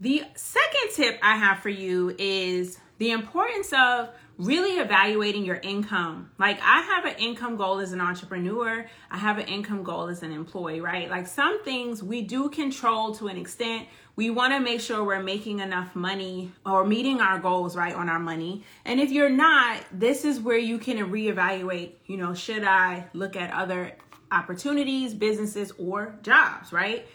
The 0.00 0.24
second 0.34 0.90
tip 0.94 1.18
I 1.22 1.36
have 1.36 1.60
for 1.60 1.68
you 1.68 2.14
is 2.18 2.78
the 2.98 3.12
importance 3.12 3.72
of 3.72 4.10
really 4.42 4.80
evaluating 4.80 5.44
your 5.44 5.56
income. 5.56 6.30
Like 6.38 6.58
I 6.62 6.80
have 6.82 7.04
an 7.04 7.14
income 7.18 7.56
goal 7.56 7.78
as 7.78 7.92
an 7.92 8.00
entrepreneur, 8.00 8.84
I 9.10 9.18
have 9.18 9.38
an 9.38 9.46
income 9.46 9.82
goal 9.84 10.08
as 10.08 10.22
an 10.22 10.32
employee, 10.32 10.80
right? 10.80 11.08
Like 11.08 11.26
some 11.26 11.62
things 11.64 12.02
we 12.02 12.22
do 12.22 12.48
control 12.48 13.14
to 13.16 13.28
an 13.28 13.36
extent. 13.36 13.86
We 14.16 14.30
want 14.30 14.52
to 14.52 14.60
make 14.60 14.80
sure 14.80 15.04
we're 15.04 15.22
making 15.22 15.60
enough 15.60 15.94
money 15.94 16.52
or 16.66 16.84
meeting 16.84 17.20
our 17.20 17.38
goals, 17.38 17.76
right, 17.76 17.94
on 17.94 18.08
our 18.08 18.18
money. 18.18 18.64
And 18.84 19.00
if 19.00 19.10
you're 19.10 19.30
not, 19.30 19.80
this 19.90 20.24
is 20.24 20.38
where 20.38 20.58
you 20.58 20.78
can 20.78 20.98
reevaluate, 20.98 21.92
you 22.06 22.16
know, 22.16 22.34
should 22.34 22.64
I 22.64 23.06
look 23.14 23.36
at 23.36 23.50
other 23.52 23.92
opportunities, 24.30 25.14
businesses, 25.14 25.72
or 25.78 26.18
jobs, 26.22 26.72
right? 26.72 27.06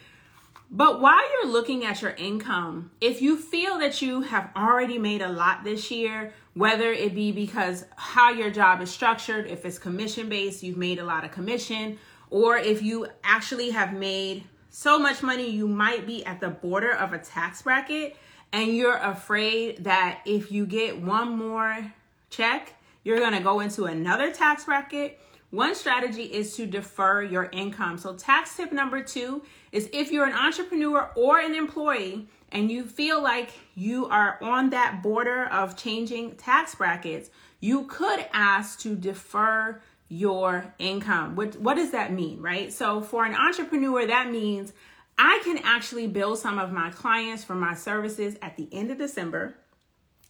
But 0.70 1.00
while 1.00 1.22
you're 1.32 1.52
looking 1.52 1.86
at 1.86 2.02
your 2.02 2.12
income, 2.12 2.92
if 3.00 3.22
you 3.22 3.38
feel 3.38 3.80
that 3.80 4.02
you 4.02 4.22
have 4.22 4.50
already 4.56 4.98
made 4.98 5.22
a 5.22 5.30
lot 5.30 5.64
this 5.64 5.90
year, 5.92 6.34
whether 6.58 6.92
it 6.92 7.14
be 7.14 7.32
because 7.32 7.86
how 7.96 8.32
your 8.32 8.50
job 8.50 8.82
is 8.82 8.90
structured, 8.90 9.46
if 9.46 9.64
it's 9.64 9.78
commission 9.78 10.28
based, 10.28 10.64
you've 10.64 10.78
made 10.78 10.98
a 10.98 11.04
lot 11.04 11.24
of 11.24 11.32
commission, 11.32 12.00
or 12.32 12.58
if 12.58 12.82
you 12.82 13.08
actually 13.24 13.70
have 13.70 13.94
made 13.94 14.44
so 14.72 14.98
much 14.98 15.22
money, 15.22 15.48
you 15.50 15.68
might 15.68 16.08
be 16.08 16.26
at 16.26 16.40
the 16.40 16.50
border 16.50 16.92
of 16.92 17.14
a 17.14 17.20
tax 17.20 17.62
bracket 17.62 18.18
and 18.52 18.76
you're 18.76 18.98
afraid 18.98 19.84
that 19.84 20.22
if 20.26 20.52
you 20.52 20.66
get 20.66 21.00
one 21.00 21.38
more 21.38 21.94
check, 22.30 22.74
you're 23.04 23.20
going 23.20 23.34
to 23.34 23.40
go 23.40 23.60
into 23.60 23.86
another 23.86 24.32
tax 24.32 24.66
bracket. 24.66 25.20
One 25.52 25.76
strategy 25.76 26.24
is 26.24 26.56
to 26.56 26.66
defer 26.66 27.22
your 27.22 27.50
income. 27.52 27.98
So, 27.98 28.16
tax 28.16 28.58
tip 28.58 28.74
number 28.74 29.02
two 29.02 29.44
is 29.72 29.90
if 29.94 30.12
you're 30.12 30.26
an 30.26 30.34
entrepreneur 30.34 31.12
or 31.16 31.40
an 31.40 31.56
employee 31.56 32.28
and 32.52 32.72
you 32.72 32.86
feel 32.86 33.22
like 33.22 33.52
you 33.76 34.06
are 34.08 34.38
on 34.42 34.70
that 34.72 35.02
border 35.04 35.46
of 35.46 35.76
changing 35.76 36.36
tax 36.36 36.76
brackets, 36.76 37.30
you 37.60 37.86
could 37.86 38.26
ask 38.34 38.80
to 38.80 38.96
defer 38.96 39.82
your 40.10 40.74
income. 40.80 41.36
What, 41.36 41.56
what 41.60 41.76
does 41.76 41.92
that 41.92 42.14
mean, 42.14 42.42
right? 42.42 42.72
So, 42.72 43.02
for 43.02 43.26
an 43.26 43.36
entrepreneur, 43.36 44.06
that 44.08 44.32
means 44.32 44.72
I 45.18 45.42
can 45.44 45.58
actually 45.64 46.08
bill 46.08 46.36
some 46.36 46.60
of 46.60 46.72
my 46.72 46.92
clients 46.92 47.44
for 47.44 47.56
my 47.56 47.74
services 47.74 48.36
at 48.42 48.56
the 48.56 48.70
end 48.72 48.92
of 48.92 48.98
December. 48.98 49.56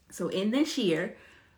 So 0.09 0.29
in 0.29 0.51
this 0.51 0.77
year, 0.77 1.15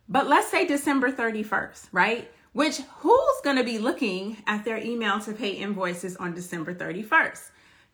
but 0.08 0.28
let's 0.28 0.50
say 0.50 0.66
December 0.66 1.12
31st, 1.12 1.90
right? 1.92 2.32
Which 2.54 2.78
who's 2.98 3.42
going 3.44 3.58
to 3.58 3.64
be 3.64 3.78
looking 3.78 4.38
at 4.48 4.66
their 4.66 4.78
email 4.78 5.20
to 5.20 5.34
pay 5.34 5.52
invoices 5.52 6.16
on 6.16 6.34
December 6.34 6.74
31st? 6.74 7.52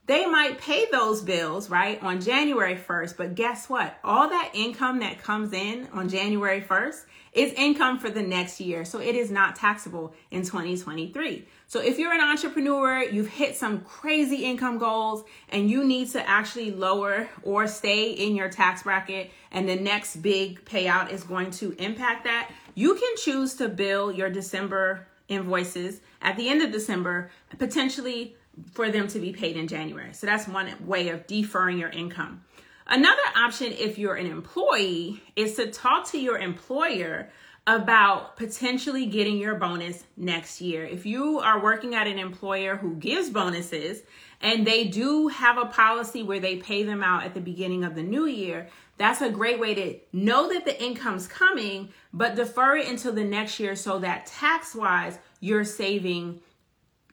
They 0.08 0.28
might 0.28 0.60
pay 0.60 0.86
those 0.92 1.24
bills, 1.24 1.70
right, 1.70 2.02
on 2.04 2.22
January 2.22 2.76
1st, 2.76 3.18
but 3.18 3.34
guess 3.34 3.68
what? 3.68 3.98
All 4.04 4.30
that 4.30 4.52
income 4.54 5.00
that 5.00 5.24
comes 5.24 5.52
in 5.52 5.88
on 5.94 6.10
January 6.10 6.62
1st 6.62 7.06
is 7.34 7.52
income 7.54 7.98
for 7.98 8.12
the 8.12 8.22
next 8.22 8.62
year. 8.62 8.86
So 8.86 9.00
it 9.00 9.16
is 9.16 9.32
not 9.32 9.56
taxable 9.56 10.14
in 10.30 10.44
2023. 10.44 11.48
So 11.68 11.82
if 11.82 11.98
you're 11.98 12.14
an 12.14 12.22
entrepreneur, 12.22 13.04
you've 13.04 13.28
hit 13.28 13.56
some 13.56 13.82
crazy 13.82 14.46
income 14.46 14.78
goals 14.78 15.24
and 15.50 15.70
you 15.70 15.84
need 15.84 16.12
to 16.12 16.30
actually 16.30 16.72
lower 16.72 17.28
or 17.42 17.66
stay 17.66 18.12
in 18.12 18.36
your 18.36 18.50
tax 18.50 18.84
bracket 18.84 19.32
and 19.52 19.68
the 19.68 19.76
next 19.76 20.18
big 20.18 20.64
payout 20.66 21.12
is 21.12 21.24
going 21.24 21.50
to 21.52 21.72
impact 21.74 22.26
that, 22.26 22.52
you 22.76 22.94
can 22.94 23.16
choose 23.18 23.56
to 23.56 23.70
bill 23.70 24.12
your 24.12 24.30
December 24.30 25.08
invoices 25.28 26.02
at 26.22 26.38
the 26.38 26.48
end 26.48 26.62
of 26.62 26.72
December, 26.72 27.32
potentially 27.58 28.36
for 28.74 28.90
them 28.90 29.08
to 29.10 29.20
be 29.20 29.32
paid 29.32 29.58
in 29.58 29.68
January. 29.68 30.14
So 30.14 30.26
that's 30.26 30.48
one 30.48 30.70
way 30.86 31.10
of 31.10 31.28
deferring 31.28 31.78
your 31.78 31.90
income. 31.90 32.44
Another 32.88 33.22
option, 33.36 33.72
if 33.72 33.98
you're 33.98 34.16
an 34.16 34.28
employee, 34.28 35.22
is 35.36 35.56
to 35.56 35.72
talk 35.72 36.10
to 36.12 36.20
your 36.20 36.38
employer 36.38 37.30
about 37.68 38.38
potentially 38.38 39.08
getting 39.08 39.38
your 39.38 39.56
bonus 39.56 40.04
next 40.16 40.62
year. 40.62 40.86
If 40.86 41.06
you 41.06 41.40
are 41.40 41.64
working 41.64 41.96
at 41.96 42.06
an 42.06 42.20
employer 42.20 42.76
who 42.76 42.96
gives 42.96 43.32
bonuses 43.32 44.04
and 44.40 44.68
they 44.68 44.84
do 44.84 45.30
have 45.30 45.58
a 45.58 45.66
policy 45.66 46.22
where 46.22 46.40
they 46.40 46.58
pay 46.58 46.84
them 46.84 47.02
out 47.02 47.24
at 47.24 47.34
the 47.34 47.42
beginning 47.42 47.84
of 47.84 47.96
the 47.96 48.04
new 48.04 48.28
year, 48.28 48.68
that's 48.98 49.22
a 49.22 49.32
great 49.32 49.60
way 49.60 49.74
to 49.74 50.00
know 50.14 50.54
that 50.54 50.66
the 50.66 50.82
income's 50.82 51.28
coming, 51.28 51.90
but 52.14 52.36
defer 52.36 52.78
it 52.78 52.88
until 52.88 53.14
the 53.14 53.24
next 53.24 53.60
year 53.60 53.76
so 53.76 53.98
that 53.98 54.28
tax 54.28 54.76
wise, 54.76 55.18
you're 55.40 55.66
saving 55.66 56.42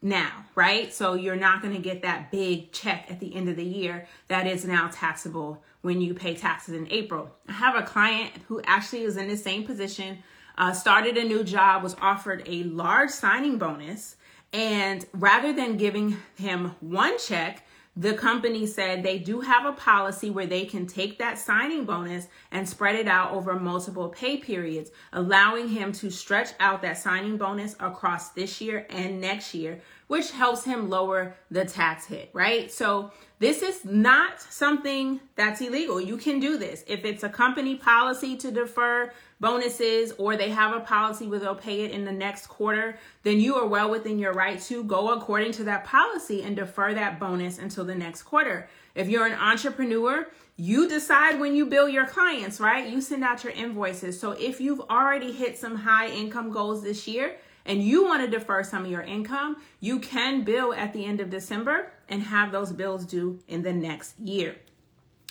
now, 0.02 0.44
right? 0.56 0.92
So 0.92 1.14
you're 1.14 1.36
not 1.36 1.62
going 1.62 1.74
to 1.74 1.80
get 1.80 2.02
that 2.02 2.32
big 2.32 2.72
check 2.72 3.06
at 3.08 3.20
the 3.20 3.34
end 3.34 3.48
of 3.48 3.56
the 3.56 3.64
year 3.64 4.06
that 4.28 4.46
is 4.46 4.64
now 4.64 4.90
taxable 4.92 5.62
when 5.80 6.00
you 6.00 6.12
pay 6.12 6.34
taxes 6.34 6.74
in 6.74 6.90
April. 6.90 7.30
I 7.48 7.52
have 7.52 7.76
a 7.76 7.82
client 7.82 8.32
who 8.48 8.60
actually 8.64 9.02
is 9.02 9.16
in 9.16 9.28
the 9.28 9.36
same 9.36 9.64
position, 9.64 10.18
uh, 10.58 10.72
started 10.72 11.16
a 11.16 11.24
new 11.24 11.44
job, 11.44 11.82
was 11.82 11.96
offered 12.00 12.42
a 12.46 12.64
large 12.64 13.10
signing 13.10 13.58
bonus, 13.58 14.16
and 14.52 15.06
rather 15.12 15.52
than 15.52 15.76
giving 15.76 16.16
him 16.36 16.74
one 16.80 17.18
check, 17.18 17.64
the 17.94 18.14
company 18.14 18.66
said 18.66 19.02
they 19.02 19.18
do 19.18 19.40
have 19.40 19.66
a 19.66 19.72
policy 19.72 20.30
where 20.30 20.46
they 20.46 20.64
can 20.64 20.86
take 20.86 21.18
that 21.18 21.38
signing 21.38 21.84
bonus 21.84 22.26
and 22.50 22.66
spread 22.66 22.94
it 22.94 23.06
out 23.06 23.32
over 23.32 23.58
multiple 23.58 24.08
pay 24.08 24.38
periods, 24.38 24.90
allowing 25.12 25.68
him 25.68 25.92
to 25.92 26.10
stretch 26.10 26.50
out 26.58 26.80
that 26.82 26.96
signing 26.96 27.36
bonus 27.36 27.76
across 27.80 28.30
this 28.30 28.62
year 28.62 28.86
and 28.88 29.20
next 29.20 29.54
year, 29.54 29.78
which 30.06 30.30
helps 30.30 30.64
him 30.64 30.88
lower 30.88 31.36
the 31.50 31.66
tax 31.66 32.06
hit, 32.06 32.30
right? 32.32 32.72
So 32.72 33.10
this 33.38 33.60
is 33.60 33.84
not 33.84 34.40
something 34.40 35.20
that's 35.36 35.60
illegal. 35.60 36.00
You 36.00 36.16
can 36.16 36.40
do 36.40 36.56
this. 36.56 36.84
If 36.86 37.04
it's 37.04 37.24
a 37.24 37.28
company 37.28 37.76
policy 37.76 38.36
to 38.38 38.50
defer 38.50 39.12
bonuses 39.42 40.12
or 40.18 40.36
they 40.36 40.48
have 40.50 40.72
a 40.74 40.80
policy 40.80 41.26
where 41.26 41.40
they'll 41.40 41.54
pay 41.54 41.82
it 41.82 41.90
in 41.90 42.04
the 42.04 42.12
next 42.12 42.46
quarter, 42.46 42.96
then 43.24 43.40
you 43.40 43.56
are 43.56 43.66
well 43.66 43.90
within 43.90 44.18
your 44.18 44.32
right 44.32 44.58
to 44.62 44.84
go 44.84 45.12
according 45.12 45.50
to 45.50 45.64
that 45.64 45.84
policy 45.84 46.42
and 46.42 46.54
defer 46.54 46.94
that 46.94 47.18
bonus 47.18 47.58
until 47.58 47.84
the 47.84 47.94
next 47.94 48.22
quarter. 48.22 48.68
If 48.94 49.08
you're 49.08 49.26
an 49.26 49.32
entrepreneur, 49.32 50.28
you 50.56 50.88
decide 50.88 51.40
when 51.40 51.56
you 51.56 51.66
bill 51.66 51.88
your 51.88 52.06
clients, 52.06 52.60
right? 52.60 52.88
You 52.88 53.00
send 53.00 53.24
out 53.24 53.42
your 53.42 53.52
invoices. 53.52 54.18
So 54.18 54.30
if 54.30 54.60
you've 54.60 54.80
already 54.82 55.32
hit 55.32 55.58
some 55.58 55.74
high 55.76 56.06
income 56.06 56.52
goals 56.52 56.84
this 56.84 57.08
year, 57.08 57.36
and 57.64 57.82
you 57.82 58.04
want 58.04 58.24
to 58.24 58.30
defer 58.30 58.62
some 58.64 58.84
of 58.84 58.90
your 58.90 59.02
income, 59.02 59.56
you 59.80 59.98
can 60.00 60.42
bill 60.42 60.72
at 60.74 60.92
the 60.92 61.04
end 61.04 61.20
of 61.20 61.30
December 61.30 61.92
and 62.08 62.22
have 62.22 62.50
those 62.50 62.72
bills 62.72 63.04
due 63.04 63.38
in 63.46 63.62
the 63.62 63.72
next 63.72 64.18
year. 64.18 64.56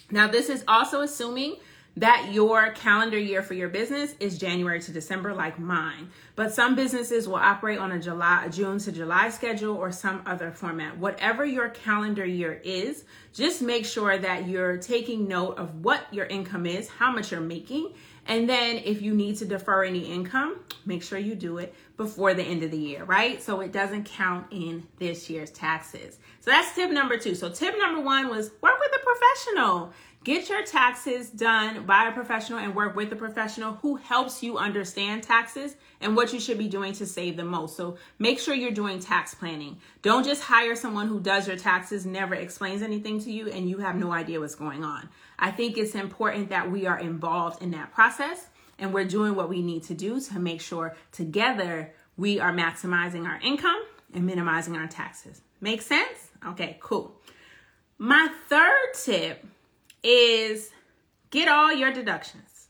Now, 0.10 0.28
this 0.28 0.50
is 0.50 0.64
also 0.68 1.02
assuming 1.02 1.58
that 1.98 2.30
your 2.32 2.72
calendar 2.72 3.18
year 3.18 3.42
for 3.42 3.54
your 3.54 3.68
business 3.68 4.16
is 4.20 4.38
January 4.38 4.80
to 4.80 4.92
December, 4.92 5.34
like 5.34 5.60
mine. 5.60 6.10
But 6.36 6.54
some 6.54 6.76
businesses 6.76 7.28
will 7.28 7.36
operate 7.36 7.80
on 7.80 7.92
a 7.92 8.00
July, 8.00 8.48
June 8.48 8.80
to 8.80 8.92
July 8.92 9.30
schedule 9.30 9.76
or 9.76 9.92
some 9.92 10.22
other 10.26 10.52
format. 10.52 10.98
Whatever 10.98 11.46
your 11.46 11.70
calendar 11.70 12.26
year 12.26 12.62
is, 12.64 13.04
just 13.34 13.62
make 13.62 13.86
sure 13.86 14.18
that 14.18 14.48
you're 14.48 14.78
taking 14.78 15.28
note 15.28 15.58
of 15.58 15.84
what 15.84 16.06
your 16.14 16.26
income 16.28 16.66
is, 16.66 16.88
how 16.88 17.12
much 17.12 17.32
you're 17.32 17.42
making, 17.42 17.94
and 18.28 18.48
then 18.48 18.78
if 18.78 19.02
you 19.02 19.14
need 19.14 19.38
to 19.38 19.46
defer 19.46 19.84
any 19.84 20.12
income, 20.12 20.60
make 20.86 21.04
sure 21.04 21.18
you 21.18 21.36
do 21.36 21.58
it 21.58 21.74
before 21.98 22.34
the 22.34 22.44
end 22.44 22.64
of 22.64 22.72
the 22.72 22.78
year, 22.78 23.04
right? 23.04 23.42
So 23.42 23.62
it 23.62 23.72
doesn't 23.72 24.06
count 24.06 24.48
in 24.52 24.88
this 25.00 25.30
year's 25.30 25.52
taxes. 25.52 26.20
So 26.40 26.52
that's 26.52 26.74
tip 26.76 26.92
number 26.92 27.18
two. 27.18 27.36
So 27.36 27.50
tip 27.50 27.76
number 27.78 28.02
one 28.02 28.30
was 28.30 28.52
work 28.62 28.80
with 28.80 28.92
a 28.96 29.04
professional. 29.04 29.94
Get 30.24 30.50
your 30.50 30.64
taxes 30.64 31.32
done 31.32 31.88
by 31.88 32.08
a 32.08 32.12
professional 32.12 32.60
and 32.60 32.76
work 32.76 32.96
with 32.96 33.12
a 33.12 33.16
professional 33.16 33.74
who 33.82 33.96
helps 33.96 34.44
you 34.44 34.60
understand 34.60 35.24
taxes 35.24 35.76
and 36.00 36.16
what 36.16 36.32
you 36.32 36.40
should 36.40 36.60
be 36.60 36.68
doing 36.68 36.94
to 36.94 37.08
save 37.08 37.38
the 37.38 37.44
most. 37.44 37.76
So 37.76 37.98
make 38.20 38.40
sure 38.40 38.54
you're 38.54 38.70
doing 38.70 39.00
tax 39.00 39.34
planning. 39.34 39.78
Don't 40.04 40.24
just 40.24 40.44
hire 40.44 40.76
someone 40.76 41.08
who 41.08 41.20
does 41.20 41.48
your 41.48 41.58
taxes, 41.58 42.06
never 42.06 42.36
explains 42.36 42.84
anything 42.84 43.20
to 43.22 43.32
you, 43.32 43.50
and 43.50 43.68
you 43.68 43.80
have 43.80 43.96
no 43.96 44.12
idea 44.12 44.40
what's 44.40 44.54
going 44.54 44.84
on. 44.84 45.10
I 45.40 45.50
think 45.50 45.76
it's 45.76 45.96
important 45.96 46.50
that 46.50 46.70
we 46.70 46.86
are 46.86 47.00
involved 47.00 47.64
in 47.64 47.72
that 47.72 47.92
process 47.92 48.46
and 48.78 48.94
we're 48.94 49.06
doing 49.06 49.34
what 49.34 49.50
we 49.50 49.64
need 49.64 49.82
to 49.86 49.96
do 49.96 50.22
to 50.22 50.40
make 50.40 50.62
sure 50.62 50.96
together 51.12 51.94
we 52.16 52.40
are 52.40 52.54
maximizing 52.54 53.26
our 53.26 53.40
income 53.42 53.84
and 54.14 54.28
minimizing 54.28 54.76
our 54.76 54.88
taxes. 54.88 55.42
Make 55.62 55.82
sense? 55.82 56.30
Okay, 56.46 56.78
cool. 56.80 57.16
My 57.98 58.30
third 58.50 58.94
tip 59.04 59.46
is 60.04 60.70
get 61.30 61.48
all 61.48 61.74
your 61.74 61.92
deductions. 61.92 62.68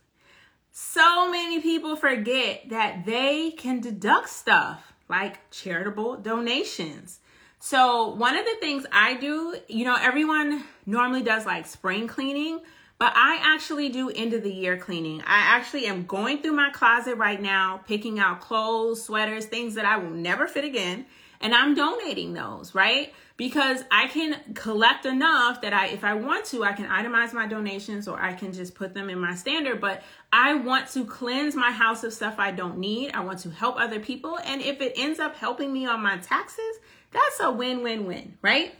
So 0.71 1.29
many 1.29 1.61
people 1.61 1.95
forget 1.95 2.69
that 2.69 3.05
they 3.05 3.51
can 3.51 3.81
deduct 3.81 4.29
stuff 4.29 4.93
like 5.09 5.51
charitable 5.51 6.17
donations. 6.17 7.19
So, 7.59 8.15
one 8.15 8.35
of 8.35 8.45
the 8.45 8.55
things 8.59 8.85
I 8.91 9.15
do, 9.15 9.55
you 9.67 9.85
know, 9.85 9.95
everyone 9.99 10.63
normally 10.87 11.21
does 11.21 11.45
like 11.45 11.67
spring 11.67 12.07
cleaning, 12.07 12.59
but 12.97 13.13
I 13.15 13.39
actually 13.41 13.89
do 13.89 14.09
end 14.09 14.33
of 14.33 14.41
the 14.41 14.51
year 14.51 14.77
cleaning. 14.77 15.21
I 15.21 15.55
actually 15.55 15.85
am 15.85 16.05
going 16.05 16.41
through 16.41 16.53
my 16.53 16.71
closet 16.71 17.15
right 17.17 17.39
now, 17.39 17.81
picking 17.87 18.19
out 18.19 18.41
clothes, 18.41 19.03
sweaters, 19.03 19.45
things 19.45 19.75
that 19.75 19.85
I 19.85 19.97
will 19.97 20.09
never 20.09 20.47
fit 20.47 20.63
again, 20.63 21.05
and 21.41 21.53
I'm 21.53 21.75
donating 21.75 22.33
those, 22.33 22.73
right? 22.73 23.13
because 23.41 23.83
I 23.89 24.05
can 24.05 24.39
collect 24.53 25.07
enough 25.07 25.61
that 25.61 25.73
I, 25.73 25.87
if 25.87 26.03
I 26.03 26.13
want 26.13 26.45
to, 26.45 26.63
I 26.63 26.73
can 26.73 26.85
itemize 26.85 27.33
my 27.33 27.47
donations 27.47 28.07
or 28.07 28.21
I 28.21 28.33
can 28.33 28.53
just 28.53 28.75
put 28.75 28.93
them 28.93 29.09
in 29.09 29.17
my 29.17 29.33
standard. 29.33 29.81
But 29.81 30.03
I 30.31 30.53
want 30.53 30.89
to 30.91 31.05
cleanse 31.05 31.55
my 31.55 31.71
house 31.71 32.03
of 32.03 32.13
stuff 32.13 32.35
I 32.37 32.51
don't 32.51 32.77
need. 32.77 33.13
I 33.13 33.21
want 33.21 33.39
to 33.39 33.49
help 33.49 33.79
other 33.79 33.99
people. 33.99 34.37
And 34.45 34.61
if 34.61 34.79
it 34.79 34.93
ends 34.95 35.19
up 35.19 35.35
helping 35.35 35.73
me 35.73 35.87
on 35.87 36.03
my 36.03 36.17
taxes, 36.17 36.77
that's 37.09 37.39
a 37.39 37.49
win 37.49 37.81
win 37.81 38.05
win, 38.05 38.37
right? 38.43 38.75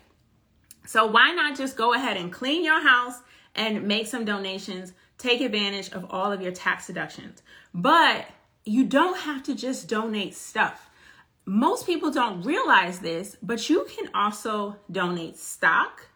So 0.85 1.07
why 1.07 1.31
not 1.31 1.57
just 1.57 1.75
go 1.75 1.95
ahead 1.95 2.15
and 2.15 2.31
clean 2.31 2.63
your 2.63 2.87
house 2.87 3.15
and 3.55 3.87
make 3.87 4.05
some 4.05 4.25
donations? 4.25 4.93
Take 5.17 5.41
advantage 5.41 5.91
of 5.91 6.05
all 6.11 6.31
of 6.31 6.39
your 6.39 6.51
tax 6.51 6.85
deductions. 6.85 7.41
But 7.73 8.27
you 8.63 8.85
don't 8.85 9.17
have 9.21 9.41
to 9.45 9.55
just 9.55 9.87
donate 9.87 10.35
stuff 10.35 10.90
most 11.45 11.85
people 11.85 12.11
don't 12.11 12.43
realize 12.43 12.99
this, 12.99 13.35
but 13.41 13.69
you 13.69 13.85
can 13.89 14.09
also 14.13 14.77
donate 14.91 15.37
stock, 15.37 16.07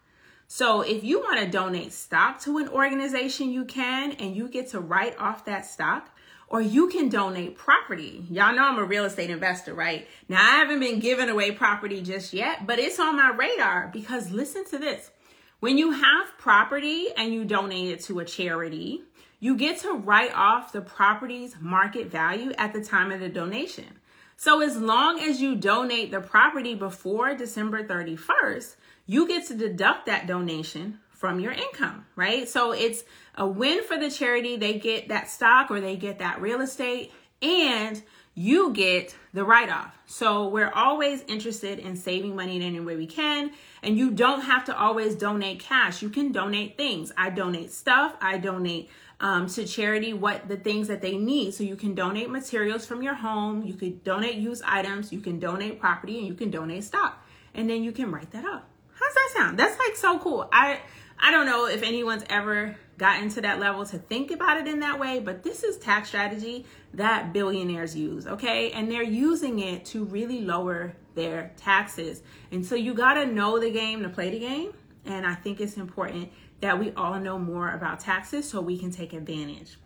So 0.48 0.82
if 0.82 1.02
you 1.02 1.20
want 1.20 1.40
to 1.40 1.46
donate 1.46 1.92
stock 1.92 2.40
to 2.42 2.58
an 2.58 2.68
organization, 2.68 3.50
you 3.50 3.64
can, 3.64 4.12
and 4.12 4.36
you 4.36 4.48
get 4.48 4.68
to 4.68 4.80
write 4.80 5.18
off 5.18 5.44
that 5.46 5.66
stock. 5.66 6.10
Or 6.48 6.60
you 6.60 6.88
can 6.88 7.08
donate 7.08 7.56
property. 7.58 8.24
Y'all 8.30 8.54
know 8.54 8.62
I'm 8.62 8.78
a 8.78 8.84
real 8.84 9.04
estate 9.04 9.30
investor, 9.30 9.74
right? 9.74 10.06
Now, 10.28 10.40
I 10.40 10.58
haven't 10.58 10.78
been 10.78 11.00
giving 11.00 11.28
away 11.28 11.50
property 11.50 12.00
just 12.00 12.32
yet, 12.32 12.68
but 12.68 12.78
it's 12.78 13.00
on 13.00 13.16
my 13.16 13.30
radar 13.30 13.90
because 13.92 14.30
listen 14.30 14.64
to 14.66 14.78
this. 14.78 15.10
When 15.58 15.76
you 15.76 15.90
have 15.90 16.38
property 16.38 17.08
and 17.16 17.34
you 17.34 17.44
donate 17.44 17.90
it 17.90 18.00
to 18.04 18.20
a 18.20 18.24
charity, 18.24 19.02
you 19.40 19.56
get 19.56 19.80
to 19.80 19.94
write 19.94 20.32
off 20.34 20.70
the 20.70 20.82
property's 20.82 21.56
market 21.60 22.12
value 22.12 22.52
at 22.58 22.72
the 22.72 22.84
time 22.84 23.10
of 23.10 23.18
the 23.18 23.28
donation. 23.28 23.98
So 24.36 24.60
as 24.60 24.76
long 24.76 25.18
as 25.20 25.40
you 25.40 25.56
donate 25.56 26.10
the 26.10 26.20
property 26.20 26.74
before 26.74 27.34
December 27.34 27.84
31st, 27.84 28.76
you 29.06 29.26
get 29.26 29.46
to 29.46 29.54
deduct 29.54 30.06
that 30.06 30.26
donation 30.26 31.00
from 31.10 31.40
your 31.40 31.52
income, 31.52 32.04
right? 32.14 32.48
So 32.48 32.72
it's 32.72 33.04
a 33.34 33.46
win 33.46 33.82
for 33.84 33.98
the 33.98 34.10
charity. 34.10 34.56
They 34.56 34.78
get 34.78 35.08
that 35.08 35.30
stock 35.30 35.70
or 35.70 35.80
they 35.80 35.96
get 35.96 36.18
that 36.18 36.40
real 36.40 36.60
estate 36.60 37.12
and 37.40 38.02
you 38.34 38.74
get 38.74 39.16
the 39.32 39.44
write 39.44 39.70
off. 39.70 39.98
So 40.04 40.48
we're 40.48 40.70
always 40.70 41.22
interested 41.22 41.78
in 41.78 41.96
saving 41.96 42.36
money 42.36 42.56
in 42.56 42.62
any 42.62 42.80
way 42.80 42.94
we 42.94 43.06
can. 43.06 43.50
And 43.82 43.96
you 43.96 44.10
don't 44.10 44.42
have 44.42 44.66
to 44.66 44.76
always 44.78 45.14
donate 45.14 45.60
cash. 45.60 46.02
You 46.02 46.10
can 46.10 46.32
donate 46.32 46.76
things. 46.76 47.12
I 47.16 47.30
donate 47.30 47.72
stuff. 47.72 48.14
I 48.20 48.36
donate 48.36 48.90
um, 49.20 49.46
to 49.48 49.66
charity 49.66 50.12
what 50.12 50.48
the 50.48 50.56
things 50.56 50.88
that 50.88 51.00
they 51.00 51.16
need. 51.16 51.54
So 51.54 51.64
you 51.64 51.76
can 51.76 51.94
donate 51.94 52.30
materials 52.30 52.86
from 52.86 53.02
your 53.02 53.14
home. 53.14 53.64
You 53.64 53.74
could 53.74 54.04
donate 54.04 54.34
used 54.34 54.62
items. 54.64 55.12
You 55.12 55.20
can 55.20 55.38
donate 55.38 55.80
property 55.80 56.18
and 56.18 56.26
you 56.26 56.34
can 56.34 56.50
donate 56.50 56.84
stock. 56.84 57.24
And 57.54 57.68
then 57.68 57.82
you 57.82 57.92
can 57.92 58.10
write 58.10 58.30
that 58.32 58.44
up. 58.44 58.68
How's 58.94 59.14
that 59.14 59.30
sound? 59.34 59.58
That's 59.58 59.78
like 59.78 59.96
so 59.96 60.18
cool. 60.18 60.48
I 60.52 60.80
I 61.18 61.30
don't 61.30 61.46
know 61.46 61.66
if 61.66 61.82
anyone's 61.82 62.24
ever 62.28 62.76
gotten 62.98 63.28
to 63.30 63.40
that 63.42 63.58
level 63.58 63.84
to 63.86 63.98
think 63.98 64.30
about 64.30 64.58
it 64.58 64.66
in 64.66 64.80
that 64.80 64.98
way, 64.98 65.18
but 65.18 65.42
this 65.42 65.62
is 65.62 65.76
tax 65.78 66.08
strategy 66.08 66.66
that 66.94 67.32
billionaires 67.32 67.96
use, 67.96 68.26
okay? 68.26 68.70
And 68.72 68.90
they're 68.90 69.02
using 69.02 69.58
it 69.58 69.84
to 69.86 70.04
really 70.04 70.42
lower 70.42 70.94
their 71.14 71.52
taxes. 71.56 72.22
And 72.50 72.64
so 72.64 72.74
you 72.74 72.94
got 72.94 73.14
to 73.14 73.26
know 73.26 73.58
the 73.58 73.70
game 73.70 74.02
to 74.02 74.08
play 74.08 74.30
the 74.30 74.38
game, 74.38 74.72
and 75.06 75.26
I 75.26 75.34
think 75.34 75.60
it's 75.60 75.76
important 75.76 76.30
that 76.60 76.78
we 76.78 76.92
all 76.92 77.18
know 77.20 77.38
more 77.38 77.70
about 77.72 78.00
taxes 78.00 78.48
so 78.48 78.60
we 78.60 78.78
can 78.78 78.90
take 78.90 79.12
advantage. 79.12 79.78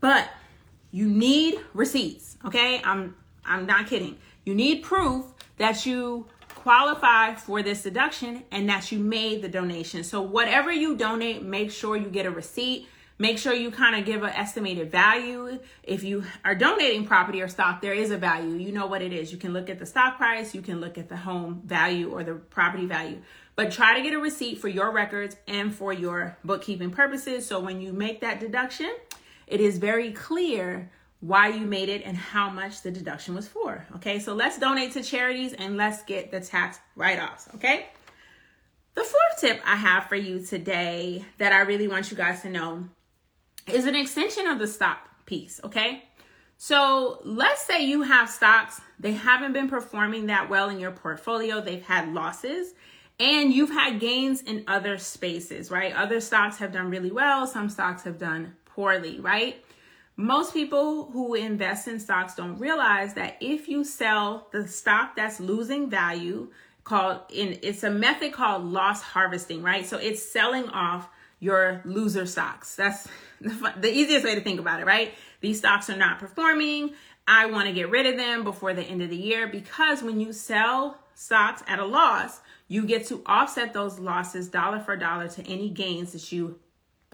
But 0.00 0.28
you 0.92 1.08
need 1.08 1.60
receipts, 1.74 2.36
okay? 2.44 2.80
I'm 2.84 3.16
I'm 3.44 3.66
not 3.66 3.86
kidding. 3.86 4.18
You 4.44 4.54
need 4.54 4.82
proof 4.82 5.26
that 5.58 5.86
you 5.86 6.26
qualify 6.54 7.34
for 7.34 7.62
this 7.62 7.82
deduction 7.82 8.44
and 8.50 8.68
that 8.68 8.92
you 8.92 8.98
made 8.98 9.42
the 9.42 9.48
donation. 9.48 10.04
So 10.04 10.20
whatever 10.20 10.72
you 10.72 10.96
donate, 10.96 11.42
make 11.42 11.70
sure 11.70 11.96
you 11.96 12.08
get 12.08 12.26
a 12.26 12.30
receipt. 12.30 12.86
Make 13.18 13.36
sure 13.36 13.52
you 13.52 13.70
kind 13.70 13.96
of 13.96 14.06
give 14.06 14.22
an 14.22 14.30
estimated 14.30 14.90
value. 14.90 15.58
If 15.82 16.04
you 16.04 16.24
are 16.42 16.54
donating 16.54 17.06
property 17.06 17.42
or 17.42 17.48
stock, 17.48 17.82
there 17.82 17.92
is 17.92 18.10
a 18.10 18.16
value. 18.16 18.56
You 18.56 18.72
know 18.72 18.86
what 18.86 19.02
it 19.02 19.12
is. 19.12 19.30
You 19.30 19.36
can 19.36 19.52
look 19.52 19.68
at 19.68 19.78
the 19.78 19.84
stock 19.84 20.16
price, 20.16 20.54
you 20.54 20.62
can 20.62 20.80
look 20.80 20.96
at 20.96 21.10
the 21.10 21.18
home 21.18 21.60
value 21.66 22.10
or 22.10 22.24
the 22.24 22.34
property 22.34 22.86
value. 22.86 23.20
But 23.60 23.72
try 23.72 23.94
to 23.94 24.02
get 24.02 24.14
a 24.14 24.18
receipt 24.18 24.58
for 24.58 24.68
your 24.68 24.90
records 24.90 25.36
and 25.46 25.74
for 25.74 25.92
your 25.92 26.34
bookkeeping 26.42 26.92
purposes. 26.92 27.46
So 27.46 27.60
when 27.60 27.82
you 27.82 27.92
make 27.92 28.22
that 28.22 28.40
deduction, 28.40 28.90
it 29.46 29.60
is 29.60 29.76
very 29.76 30.12
clear 30.12 30.90
why 31.20 31.48
you 31.48 31.66
made 31.66 31.90
it, 31.90 32.00
and 32.06 32.16
how 32.16 32.48
much 32.48 32.80
the 32.80 32.90
deduction 32.90 33.34
was 33.34 33.46
for. 33.46 33.86
Okay, 33.96 34.18
so 34.18 34.32
let's 34.32 34.58
donate 34.58 34.92
to 34.92 35.02
charities 35.02 35.52
and 35.52 35.76
let's 35.76 36.02
get 36.04 36.30
the 36.30 36.40
tax 36.40 36.78
write 36.96 37.18
offs. 37.18 37.48
Okay, 37.56 37.88
the 38.94 39.02
fourth 39.02 39.40
tip 39.40 39.60
I 39.66 39.76
have 39.76 40.04
for 40.04 40.16
you 40.16 40.40
today 40.40 41.22
that 41.36 41.52
I 41.52 41.58
really 41.58 41.86
want 41.86 42.10
you 42.10 42.16
guys 42.16 42.40
to 42.40 42.48
know 42.48 42.88
is 43.66 43.84
an 43.84 43.94
extension 43.94 44.46
of 44.46 44.58
the 44.58 44.68
stock 44.68 45.26
piece. 45.26 45.60
Okay, 45.62 46.02
so 46.56 47.20
let's 47.26 47.60
say 47.60 47.84
you 47.84 48.00
have 48.04 48.30
stocks, 48.30 48.80
they 48.98 49.12
haven't 49.12 49.52
been 49.52 49.68
performing 49.68 50.28
that 50.28 50.48
well 50.48 50.70
in 50.70 50.80
your 50.80 50.92
portfolio, 50.92 51.60
they've 51.60 51.84
had 51.84 52.14
losses. 52.14 52.72
And 53.20 53.52
you've 53.52 53.70
had 53.70 54.00
gains 54.00 54.40
in 54.40 54.64
other 54.66 54.96
spaces, 54.96 55.70
right? 55.70 55.94
Other 55.94 56.20
stocks 56.20 56.56
have 56.56 56.72
done 56.72 56.90
really 56.90 57.12
well, 57.12 57.46
some 57.46 57.68
stocks 57.68 58.02
have 58.04 58.18
done 58.18 58.56
poorly, 58.64 59.20
right? 59.20 59.62
Most 60.16 60.54
people 60.54 61.10
who 61.12 61.34
invest 61.34 61.86
in 61.86 62.00
stocks 62.00 62.34
don't 62.34 62.58
realize 62.58 63.14
that 63.14 63.36
if 63.40 63.68
you 63.68 63.84
sell 63.84 64.48
the 64.52 64.66
stock 64.66 65.16
that's 65.16 65.38
losing 65.38 65.90
value, 65.90 66.48
called 66.82 67.20
in 67.30 67.58
it's 67.62 67.82
a 67.84 67.90
method 67.90 68.32
called 68.32 68.64
loss 68.64 69.02
harvesting, 69.02 69.62
right? 69.62 69.86
So 69.86 69.98
it's 69.98 70.22
selling 70.22 70.68
off 70.70 71.08
your 71.38 71.82
loser 71.84 72.26
stocks. 72.26 72.74
That's 72.74 73.06
the 73.40 73.92
easiest 73.92 74.24
way 74.24 74.34
to 74.34 74.40
think 74.40 74.60
about 74.60 74.80
it, 74.80 74.86
right? 74.86 75.12
These 75.40 75.58
stocks 75.58 75.88
are 75.90 75.96
not 75.96 76.18
performing. 76.18 76.94
I 77.28 77.46
want 77.46 77.68
to 77.68 77.72
get 77.72 77.90
rid 77.90 78.06
of 78.06 78.16
them 78.16 78.44
before 78.44 78.74
the 78.74 78.82
end 78.82 79.02
of 79.02 79.10
the 79.10 79.16
year 79.16 79.46
because 79.46 80.02
when 80.02 80.20
you 80.20 80.32
sell 80.32 80.98
stocks 81.14 81.62
at 81.66 81.78
a 81.78 81.84
loss, 81.84 82.40
you 82.70 82.86
get 82.86 83.04
to 83.04 83.20
offset 83.26 83.72
those 83.72 83.98
losses 83.98 84.46
dollar 84.46 84.78
for 84.78 84.96
dollar 84.96 85.26
to 85.26 85.42
any 85.48 85.68
gains 85.68 86.12
that 86.12 86.30
you 86.30 86.60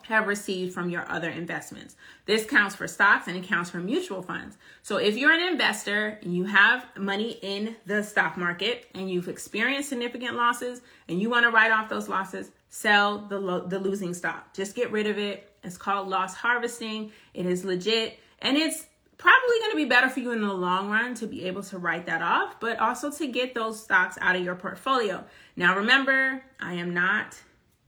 have 0.02 0.26
received 0.26 0.74
from 0.74 0.90
your 0.90 1.10
other 1.10 1.30
investments. 1.30 1.96
This 2.26 2.44
counts 2.44 2.76
for 2.76 2.86
stocks 2.86 3.26
and 3.26 3.38
it 3.38 3.44
counts 3.44 3.70
for 3.70 3.78
mutual 3.78 4.20
funds. 4.20 4.58
So 4.82 4.98
if 4.98 5.16
you're 5.16 5.32
an 5.32 5.40
investor 5.40 6.18
and 6.20 6.36
you 6.36 6.44
have 6.44 6.86
money 6.94 7.38
in 7.40 7.74
the 7.86 8.02
stock 8.02 8.36
market 8.36 8.86
and 8.94 9.10
you've 9.10 9.28
experienced 9.28 9.88
significant 9.88 10.36
losses 10.36 10.82
and 11.08 11.22
you 11.22 11.30
want 11.30 11.44
to 11.44 11.50
write 11.50 11.72
off 11.72 11.88
those 11.88 12.06
losses, 12.06 12.50
sell 12.68 13.26
the 13.26 13.40
lo- 13.40 13.66
the 13.66 13.78
losing 13.78 14.12
stock. 14.12 14.52
Just 14.52 14.76
get 14.76 14.92
rid 14.92 15.06
of 15.06 15.16
it. 15.16 15.50
It's 15.64 15.78
called 15.78 16.08
loss 16.08 16.34
harvesting. 16.34 17.12
It 17.32 17.46
is 17.46 17.64
legit 17.64 18.20
and 18.40 18.58
it's 18.58 18.84
probably 19.18 19.58
going 19.60 19.70
to 19.70 19.76
be 19.76 19.84
better 19.84 20.08
for 20.08 20.20
you 20.20 20.32
in 20.32 20.40
the 20.40 20.52
long 20.52 20.90
run 20.90 21.14
to 21.14 21.26
be 21.26 21.44
able 21.44 21.62
to 21.64 21.78
write 21.78 22.06
that 22.06 22.22
off, 22.22 22.60
but 22.60 22.78
also 22.78 23.10
to 23.10 23.26
get 23.26 23.54
those 23.54 23.82
stocks 23.82 24.18
out 24.20 24.36
of 24.36 24.42
your 24.42 24.54
portfolio. 24.54 25.24
Now 25.56 25.76
remember, 25.76 26.42
I 26.60 26.74
am 26.74 26.92
not 26.94 27.38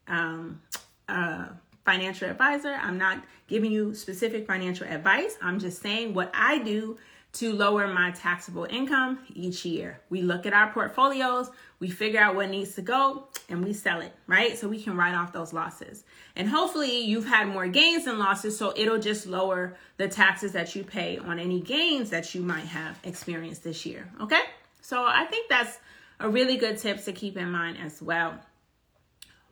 um 0.07 0.61
uh 1.09 1.49
financial 1.85 2.29
advisor. 2.29 2.73
I'm 2.73 2.99
not 2.99 3.25
giving 3.47 3.73
you 3.73 3.95
specific 3.95 4.47
financial 4.47 4.87
advice. 4.87 5.37
I'm 5.41 5.59
just 5.59 5.81
saying 5.81 6.13
what 6.13 6.31
I 6.35 6.59
do 6.59 6.99
to 7.39 7.53
lower 7.53 7.87
my 7.87 8.11
taxable 8.11 8.65
income 8.65 9.21
each 9.33 9.65
year. 9.65 10.01
We 10.11 10.23
look 10.23 10.47
at 10.47 10.53
our 10.53 10.73
portfolios, 10.73 11.51
we 11.79 11.89
figure 11.89 12.21
out 12.21 12.35
what 12.35 12.51
needs 12.51 12.75
to 12.75 12.83
go, 12.83 13.29
and 13.49 13.65
we 13.65 13.73
sell 13.73 14.01
it, 14.01 14.13
right? 14.27 14.59
So 14.59 14.69
we 14.69 14.83
can 14.83 14.97
write 14.97 15.15
off 15.15 15.33
those 15.33 15.53
losses. 15.53 16.05
And 16.35 16.49
hopefully 16.49 17.01
you've 17.05 17.27
had 17.27 17.47
more 17.47 17.69
gains 17.69 18.07
than 18.07 18.19
losses, 18.19 18.59
so 18.59 18.73
it'll 18.77 18.99
just 18.99 19.27
lower 19.27 19.77
the 19.99 20.09
taxes 20.09 20.53
that 20.53 20.75
you 20.75 20.83
pay 20.83 21.19
on 21.19 21.39
any 21.39 21.61
gains 21.61 22.11
that 22.11 22.35
you 22.35 22.43
might 22.43 22.67
have 22.67 22.99
experienced 23.05 23.63
this 23.63 23.87
year, 23.87 24.09
okay? 24.21 24.43
So 24.81 25.05
I 25.05 25.25
think 25.27 25.49
that's 25.49 25.79
a 26.19 26.29
really 26.29 26.57
good 26.57 26.79
tip 26.79 27.05
to 27.05 27.13
keep 27.13 27.37
in 27.37 27.51
mind 27.51 27.79
as 27.79 28.03
well. 28.03 28.35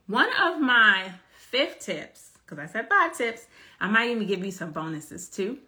One 0.09 0.29
of 0.41 0.61
my 0.61 1.13
fifth 1.39 1.81
tips, 1.81 2.31
because 2.45 2.59
I 2.59 2.67
said 2.67 2.89
five 2.89 3.17
tips, 3.17 3.47
I 3.81 3.89
might 3.89 4.11
even 4.11 4.27
give 4.27 4.45
you 4.45 4.51
some 4.51 4.73
bonuses 4.73 5.29
too, 5.29 5.59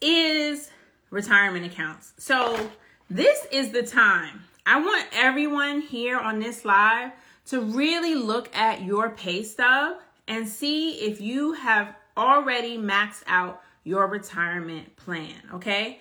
is 0.00 0.70
retirement 1.16 1.64
accounts. 1.64 2.12
So 2.18 2.70
this 3.08 3.46
is 3.50 3.70
the 3.70 3.82
time. 3.82 4.44
I 4.66 4.78
want 4.78 5.06
everyone 5.12 5.80
here 5.80 6.18
on 6.18 6.38
this 6.40 6.62
live 6.64 7.10
to 7.46 7.62
really 7.62 8.14
look 8.14 8.54
at 8.54 8.82
your 8.82 9.10
pay 9.10 9.42
stub 9.42 9.96
and 10.28 10.46
see 10.46 10.90
if 10.96 11.18
you 11.20 11.54
have 11.54 11.94
already 12.18 12.76
maxed 12.76 13.22
out 13.26 13.62
your 13.82 14.06
retirement 14.08 14.94
plan, 14.96 15.32
okay? 15.54 16.00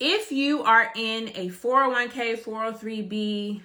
If 0.00 0.32
you 0.32 0.64
are 0.64 0.90
in 0.96 1.28
a 1.36 1.50
401k, 1.50 2.42
403b, 2.42 3.60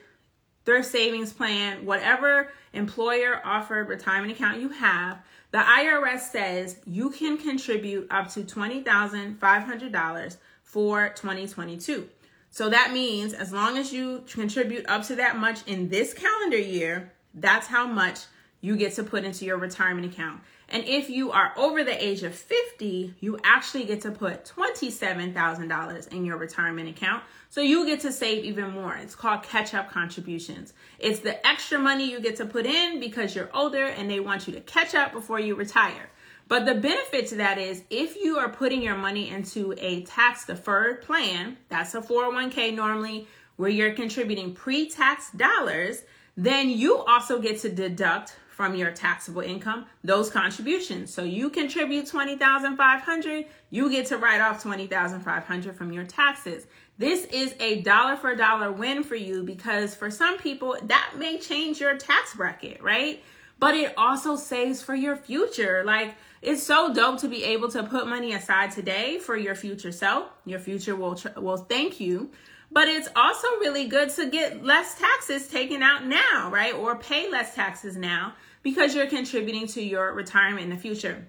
thrift 0.64 0.92
savings 0.92 1.34
plan, 1.34 1.88
whatever 1.88 2.52
employer 2.74 3.42
offered 3.44 3.90
retirement 3.90 4.34
account 4.34 4.62
you 4.62 4.70
have, 4.70 5.18
the 5.54 5.60
IRS 5.60 6.32
says 6.32 6.78
you 6.84 7.12
can 7.12 7.38
contribute 7.38 8.08
up 8.10 8.28
to 8.32 8.42
$20,500 8.42 10.38
for 10.64 11.10
2022. 11.10 12.10
So 12.50 12.70
that 12.72 12.92
means 12.92 13.34
as 13.34 13.54
long 13.54 13.78
as 13.78 13.94
you 13.94 14.24
contribute 14.28 14.90
up 14.90 15.04
to 15.04 15.16
that 15.18 15.38
much 15.38 15.60
in 15.68 15.90
this 15.90 16.12
calendar 16.16 16.58
year, 16.58 17.14
that's 17.36 17.68
how 17.68 17.86
much 17.86 18.22
you 18.64 18.78
get 18.78 18.94
to 18.94 19.04
put 19.04 19.26
into 19.26 19.44
your 19.44 19.58
retirement 19.58 20.12
account. 20.12 20.40
And 20.70 20.86
if 20.86 21.10
you 21.10 21.34
are 21.34 21.52
over 21.58 21.84
the 21.84 22.04
age 22.04 22.24
of 22.24 22.34
50, 22.34 23.14
you 23.20 23.38
actually 23.44 23.84
get 23.84 24.00
to 24.02 24.12
put 24.12 24.46
$27,000 24.46 26.14
in 26.14 26.24
your 26.24 26.38
retirement 26.38 26.88
account. 26.88 27.24
So 27.50 27.60
you 27.60 27.86
get 27.86 28.00
to 28.00 28.12
save 28.12 28.46
even 28.46 28.72
more. 28.72 28.96
It's 28.96 29.16
called 29.16 29.44
catch 29.44 29.74
up 29.74 29.92
contributions. 29.92 30.74
It's 30.98 31.20
the 31.20 31.46
extra 31.46 31.78
money 31.78 32.10
you 32.10 32.22
get 32.22 32.38
to 32.38 32.46
put 32.46 32.66
in 32.66 33.02
because 33.02 33.36
you're 33.36 33.50
older 33.54 33.84
and 33.84 34.10
they 34.10 34.22
want 34.22 34.48
you 34.48 34.54
to 34.54 34.62
catch 34.62 34.96
up 34.96 35.12
before 35.12 35.42
you 35.42 35.56
retire. 35.56 36.10
But 36.48 36.66
the 36.66 36.76
benefit 36.76 37.28
to 37.28 37.36
that 37.36 37.58
is 37.58 37.84
if 37.90 38.16
you 38.16 38.38
are 38.38 38.50
putting 38.50 38.82
your 38.82 38.96
money 38.96 39.30
into 39.30 39.76
a 39.78 40.04
tax 40.04 40.46
deferred 40.46 41.02
plan, 41.02 41.58
that's 41.68 41.96
a 41.96 42.02
401k 42.02 42.74
normally, 42.74 43.28
where 43.58 43.70
you're 43.70 43.94
contributing 43.94 44.54
pre 44.54 44.90
tax 44.90 45.32
dollars, 45.32 46.04
then 46.38 46.70
you 46.70 46.98
also 46.98 47.40
get 47.40 47.60
to 47.60 47.70
deduct 47.70 48.36
from 48.54 48.76
your 48.76 48.92
taxable 48.92 49.42
income 49.42 49.86
those 50.04 50.30
contributions. 50.30 51.14
So 51.14 51.24
you 51.24 51.50
contribute 51.50 52.06
20,500, 52.06 53.46
you 53.70 53.90
get 53.90 54.06
to 54.08 54.18
write 54.18 54.42
off 54.42 54.62
20,500 54.62 55.76
from 55.76 55.92
your 55.92 56.06
taxes. 56.06 56.68
This 56.98 57.26
is 57.26 57.56
a 57.60 57.82
dollar 57.82 58.16
for 58.16 58.36
dollar 58.36 58.72
win 58.72 59.04
for 59.04 59.16
you 59.16 59.44
because 59.44 59.96
for 59.96 60.12
some 60.12 60.38
people 60.38 60.78
that 60.84 61.14
may 61.18 61.40
change 61.40 61.82
your 61.82 61.98
tax 61.98 62.36
bracket, 62.36 62.82
right? 62.84 63.24
But 63.58 63.76
it 63.76 63.94
also 63.98 64.36
saves 64.36 64.82
for 64.82 64.94
your 64.94 65.16
future. 65.16 65.84
Like 65.86 66.14
it's 66.42 66.62
so 66.62 66.94
dope 66.94 67.20
to 67.22 67.28
be 67.28 67.44
able 67.44 67.70
to 67.70 67.84
put 67.84 68.08
money 68.08 68.34
aside 68.34 68.72
today 68.72 69.18
for 69.18 69.36
your 69.36 69.56
future 69.56 69.92
self. 69.92 70.30
Your 70.46 70.60
future 70.60 70.96
will 70.96 71.20
will 71.38 71.58
thank 71.58 72.00
you 72.00 72.30
but 72.74 72.88
it's 72.88 73.08
also 73.16 73.48
really 73.60 73.88
good 73.88 74.10
to 74.10 74.30
get 74.30 74.64
less 74.64 74.98
taxes 74.98 75.48
taken 75.48 75.84
out 75.84 76.06
now, 76.06 76.50
right? 76.52 76.74
Or 76.74 76.96
pay 76.96 77.30
less 77.30 77.54
taxes 77.54 77.96
now 77.96 78.34
because 78.64 78.96
you're 78.96 79.08
contributing 79.08 79.68
to 79.68 79.82
your 79.82 80.12
retirement 80.14 80.64
in 80.64 80.70
the 80.72 80.78
future. 80.78 81.28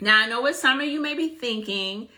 Now, 0.00 0.20
I 0.20 0.28
know 0.28 0.40
what 0.40 0.54
some 0.54 0.80
of 0.80 0.86
you 0.86 1.00
may 1.00 1.14
be 1.14 1.28
thinking 1.28 2.08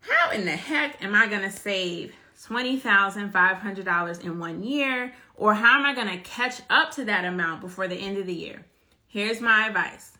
how 0.00 0.32
in 0.32 0.44
the 0.44 0.56
heck 0.56 1.02
am 1.04 1.14
I 1.14 1.26
going 1.28 1.42
to 1.42 1.50
save 1.50 2.12
$20,500 2.44 4.24
in 4.24 4.38
one 4.38 4.62
year? 4.62 5.12
Or 5.36 5.54
how 5.54 5.78
am 5.78 5.86
I 5.86 5.94
going 5.94 6.08
to 6.08 6.18
catch 6.18 6.60
up 6.70 6.90
to 6.92 7.04
that 7.04 7.24
amount 7.24 7.60
before 7.60 7.88
the 7.88 7.96
end 7.96 8.18
of 8.18 8.26
the 8.26 8.34
year? 8.34 8.64
Here's 9.06 9.40
my 9.40 9.68
advice 9.68 10.16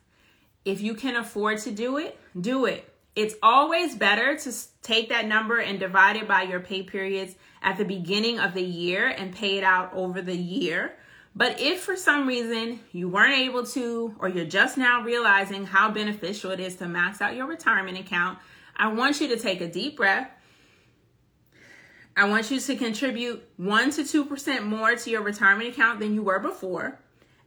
if 0.64 0.80
you 0.80 0.94
can 0.94 1.16
afford 1.16 1.58
to 1.58 1.72
do 1.72 1.96
it, 1.96 2.18
do 2.40 2.66
it. 2.66 2.91
It's 3.14 3.34
always 3.42 3.94
better 3.94 4.36
to 4.38 4.52
take 4.82 5.10
that 5.10 5.26
number 5.26 5.58
and 5.58 5.78
divide 5.78 6.16
it 6.16 6.26
by 6.26 6.42
your 6.42 6.60
pay 6.60 6.82
periods 6.82 7.34
at 7.62 7.76
the 7.76 7.84
beginning 7.84 8.38
of 8.38 8.54
the 8.54 8.62
year 8.62 9.06
and 9.06 9.34
pay 9.34 9.58
it 9.58 9.64
out 9.64 9.92
over 9.94 10.22
the 10.22 10.36
year. 10.36 10.94
But 11.34 11.60
if 11.60 11.82
for 11.82 11.96
some 11.96 12.26
reason 12.26 12.80
you 12.90 13.08
weren't 13.08 13.38
able 13.38 13.66
to, 13.66 14.14
or 14.18 14.28
you're 14.28 14.44
just 14.44 14.76
now 14.76 15.02
realizing 15.02 15.66
how 15.66 15.90
beneficial 15.90 16.50
it 16.50 16.60
is 16.60 16.76
to 16.76 16.88
max 16.88 17.20
out 17.20 17.36
your 17.36 17.46
retirement 17.46 17.98
account, 17.98 18.38
I 18.76 18.88
want 18.88 19.20
you 19.20 19.28
to 19.28 19.38
take 19.38 19.60
a 19.60 19.68
deep 19.68 19.96
breath. 19.96 20.30
I 22.16 22.28
want 22.28 22.50
you 22.50 22.60
to 22.60 22.76
contribute 22.76 23.42
1 23.56 23.90
to 23.92 24.02
2% 24.02 24.64
more 24.64 24.96
to 24.96 25.10
your 25.10 25.22
retirement 25.22 25.70
account 25.70 26.00
than 26.00 26.14
you 26.14 26.22
were 26.22 26.38
before, 26.38 26.98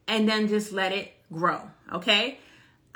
and 0.07 0.27
then 0.27 0.47
just 0.47 0.71
let 0.71 0.91
it 0.91 1.13
grow, 1.31 1.61
okay? 1.93 2.39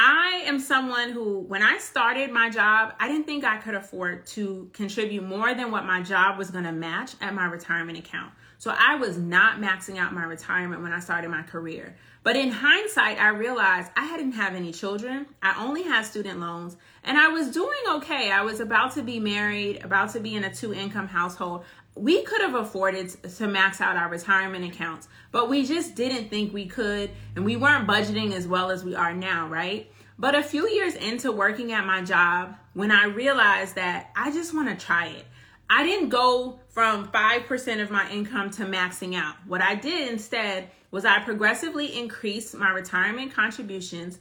I 0.01 0.43
am 0.45 0.59
someone 0.59 1.09
who, 1.09 1.41
when 1.41 1.61
I 1.61 1.77
started 1.77 2.31
my 2.31 2.49
job, 2.49 2.93
I 2.99 3.09
didn't 3.09 3.25
think 3.25 3.43
I 3.43 3.57
could 3.57 3.73
afford 3.75 4.25
to 4.27 4.69
contribute 4.71 5.23
more 5.23 5.53
than 5.53 5.71
what 5.71 5.83
my 5.83 6.01
job 6.01 6.37
was 6.37 6.49
going 6.51 6.63
to 6.63 6.71
match 6.71 7.15
at 7.19 7.33
my 7.33 7.45
retirement 7.45 7.99
account. 7.99 8.31
So 8.59 8.73
I 8.77 8.95
was 8.95 9.17
not 9.17 9.59
maxing 9.59 9.97
out 9.97 10.13
my 10.13 10.23
retirement 10.23 10.81
when 10.81 10.93
I 10.93 10.99
started 10.99 11.29
my 11.29 11.43
career. 11.43 11.97
But 12.23 12.37
in 12.37 12.49
hindsight, 12.49 13.19
I 13.19 13.29
realized 13.29 13.91
I 13.97 14.15
didn't 14.15 14.33
have 14.33 14.53
any 14.53 14.71
children. 14.71 15.25
I 15.41 15.61
only 15.65 15.83
had 15.83 16.05
student 16.05 16.39
loans 16.39 16.77
and 17.03 17.17
I 17.17 17.29
was 17.29 17.51
doing 17.51 17.79
okay. 17.95 18.31
I 18.31 18.41
was 18.41 18.59
about 18.59 18.93
to 18.95 19.01
be 19.01 19.19
married, 19.19 19.83
about 19.83 20.11
to 20.11 20.19
be 20.19 20.35
in 20.35 20.43
a 20.43 20.53
two 20.53 20.73
income 20.73 21.07
household. 21.07 21.63
We 21.99 22.23
could 22.23 22.39
have 22.39 22.55
afforded 22.55 23.09
to 23.09 23.47
max 23.47 23.81
out 23.81 23.97
our 23.97 24.07
retirement 24.07 24.63
accounts, 24.63 25.09
but 25.33 25.49
we 25.49 25.65
just 25.65 25.95
didn't 25.95 26.29
think 26.29 26.53
we 26.53 26.65
could. 26.65 27.11
And 27.35 27.43
we 27.43 27.57
weren't 27.57 27.89
budgeting 27.89 28.31
as 28.31 28.47
well 28.47 28.71
as 28.71 28.85
we 28.85 28.95
are 28.95 29.13
now, 29.13 29.49
right? 29.49 29.91
But 30.17 30.33
a 30.33 30.41
few 30.41 30.69
years 30.69 30.95
into 30.95 31.33
working 31.33 31.73
at 31.73 31.85
my 31.85 32.01
job, 32.01 32.55
when 32.73 32.89
I 32.89 33.07
realized 33.07 33.75
that 33.75 34.11
I 34.15 34.31
just 34.31 34.53
want 34.53 34.69
to 34.69 34.85
try 34.85 35.07
it, 35.07 35.25
I 35.69 35.83
didn't 35.83 36.07
go 36.07 36.61
from 36.69 37.09
5% 37.09 37.81
of 37.81 37.91
my 37.91 38.09
income 38.09 38.49
to 38.51 38.63
maxing 38.63 39.15
out. 39.15 39.35
What 39.45 39.61
I 39.61 39.75
did 39.75 40.09
instead 40.09 40.69
was 40.91 41.03
I 41.03 41.19
progressively 41.19 41.99
increased 41.99 42.55
my 42.55 42.69
retirement 42.71 43.33
contributions. 43.33 44.19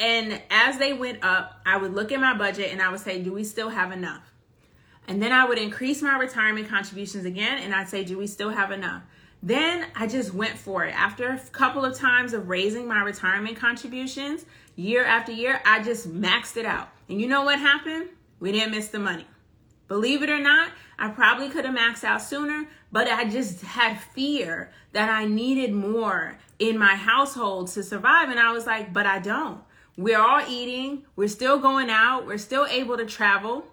And 0.00 0.42
as 0.50 0.78
they 0.78 0.94
went 0.94 1.22
up, 1.22 1.60
I 1.64 1.76
would 1.76 1.94
look 1.94 2.10
at 2.10 2.20
my 2.20 2.36
budget 2.36 2.72
and 2.72 2.82
I 2.82 2.90
would 2.90 3.00
say, 3.00 3.22
Do 3.22 3.32
we 3.32 3.44
still 3.44 3.68
have 3.68 3.92
enough? 3.92 4.32
And 5.08 5.22
then 5.22 5.32
I 5.32 5.46
would 5.46 5.58
increase 5.58 6.02
my 6.02 6.16
retirement 6.18 6.68
contributions 6.68 7.24
again 7.24 7.58
and 7.62 7.74
I'd 7.74 7.88
say, 7.88 8.04
Do 8.04 8.18
we 8.18 8.26
still 8.26 8.50
have 8.50 8.70
enough? 8.70 9.02
Then 9.42 9.86
I 9.94 10.06
just 10.06 10.34
went 10.34 10.58
for 10.58 10.84
it. 10.84 10.90
After 10.90 11.30
a 11.30 11.38
couple 11.50 11.84
of 11.84 11.96
times 11.96 12.32
of 12.34 12.48
raising 12.48 12.86
my 12.86 13.02
retirement 13.02 13.56
contributions, 13.56 14.44
year 14.76 15.04
after 15.04 15.32
year, 15.32 15.60
I 15.64 15.82
just 15.82 16.12
maxed 16.12 16.56
it 16.56 16.66
out. 16.66 16.88
And 17.08 17.20
you 17.20 17.28
know 17.28 17.42
what 17.42 17.58
happened? 17.58 18.08
We 18.40 18.52
didn't 18.52 18.72
miss 18.72 18.88
the 18.88 18.98
money. 18.98 19.26
Believe 19.86 20.22
it 20.22 20.28
or 20.28 20.40
not, 20.40 20.70
I 20.98 21.08
probably 21.08 21.48
could 21.48 21.64
have 21.64 21.74
maxed 21.74 22.04
out 22.04 22.20
sooner, 22.20 22.66
but 22.92 23.08
I 23.08 23.24
just 23.24 23.62
had 23.62 23.98
fear 23.98 24.70
that 24.92 25.08
I 25.08 25.24
needed 25.24 25.72
more 25.72 26.36
in 26.58 26.76
my 26.76 26.94
household 26.94 27.68
to 27.68 27.82
survive. 27.82 28.28
And 28.28 28.38
I 28.38 28.52
was 28.52 28.66
like, 28.66 28.92
but 28.92 29.06
I 29.06 29.18
don't. 29.18 29.62
We're 29.96 30.20
all 30.20 30.42
eating, 30.46 31.04
we're 31.16 31.28
still 31.28 31.58
going 31.58 31.90
out, 31.90 32.26
we're 32.26 32.38
still 32.38 32.66
able 32.66 32.96
to 32.98 33.06
travel. 33.06 33.66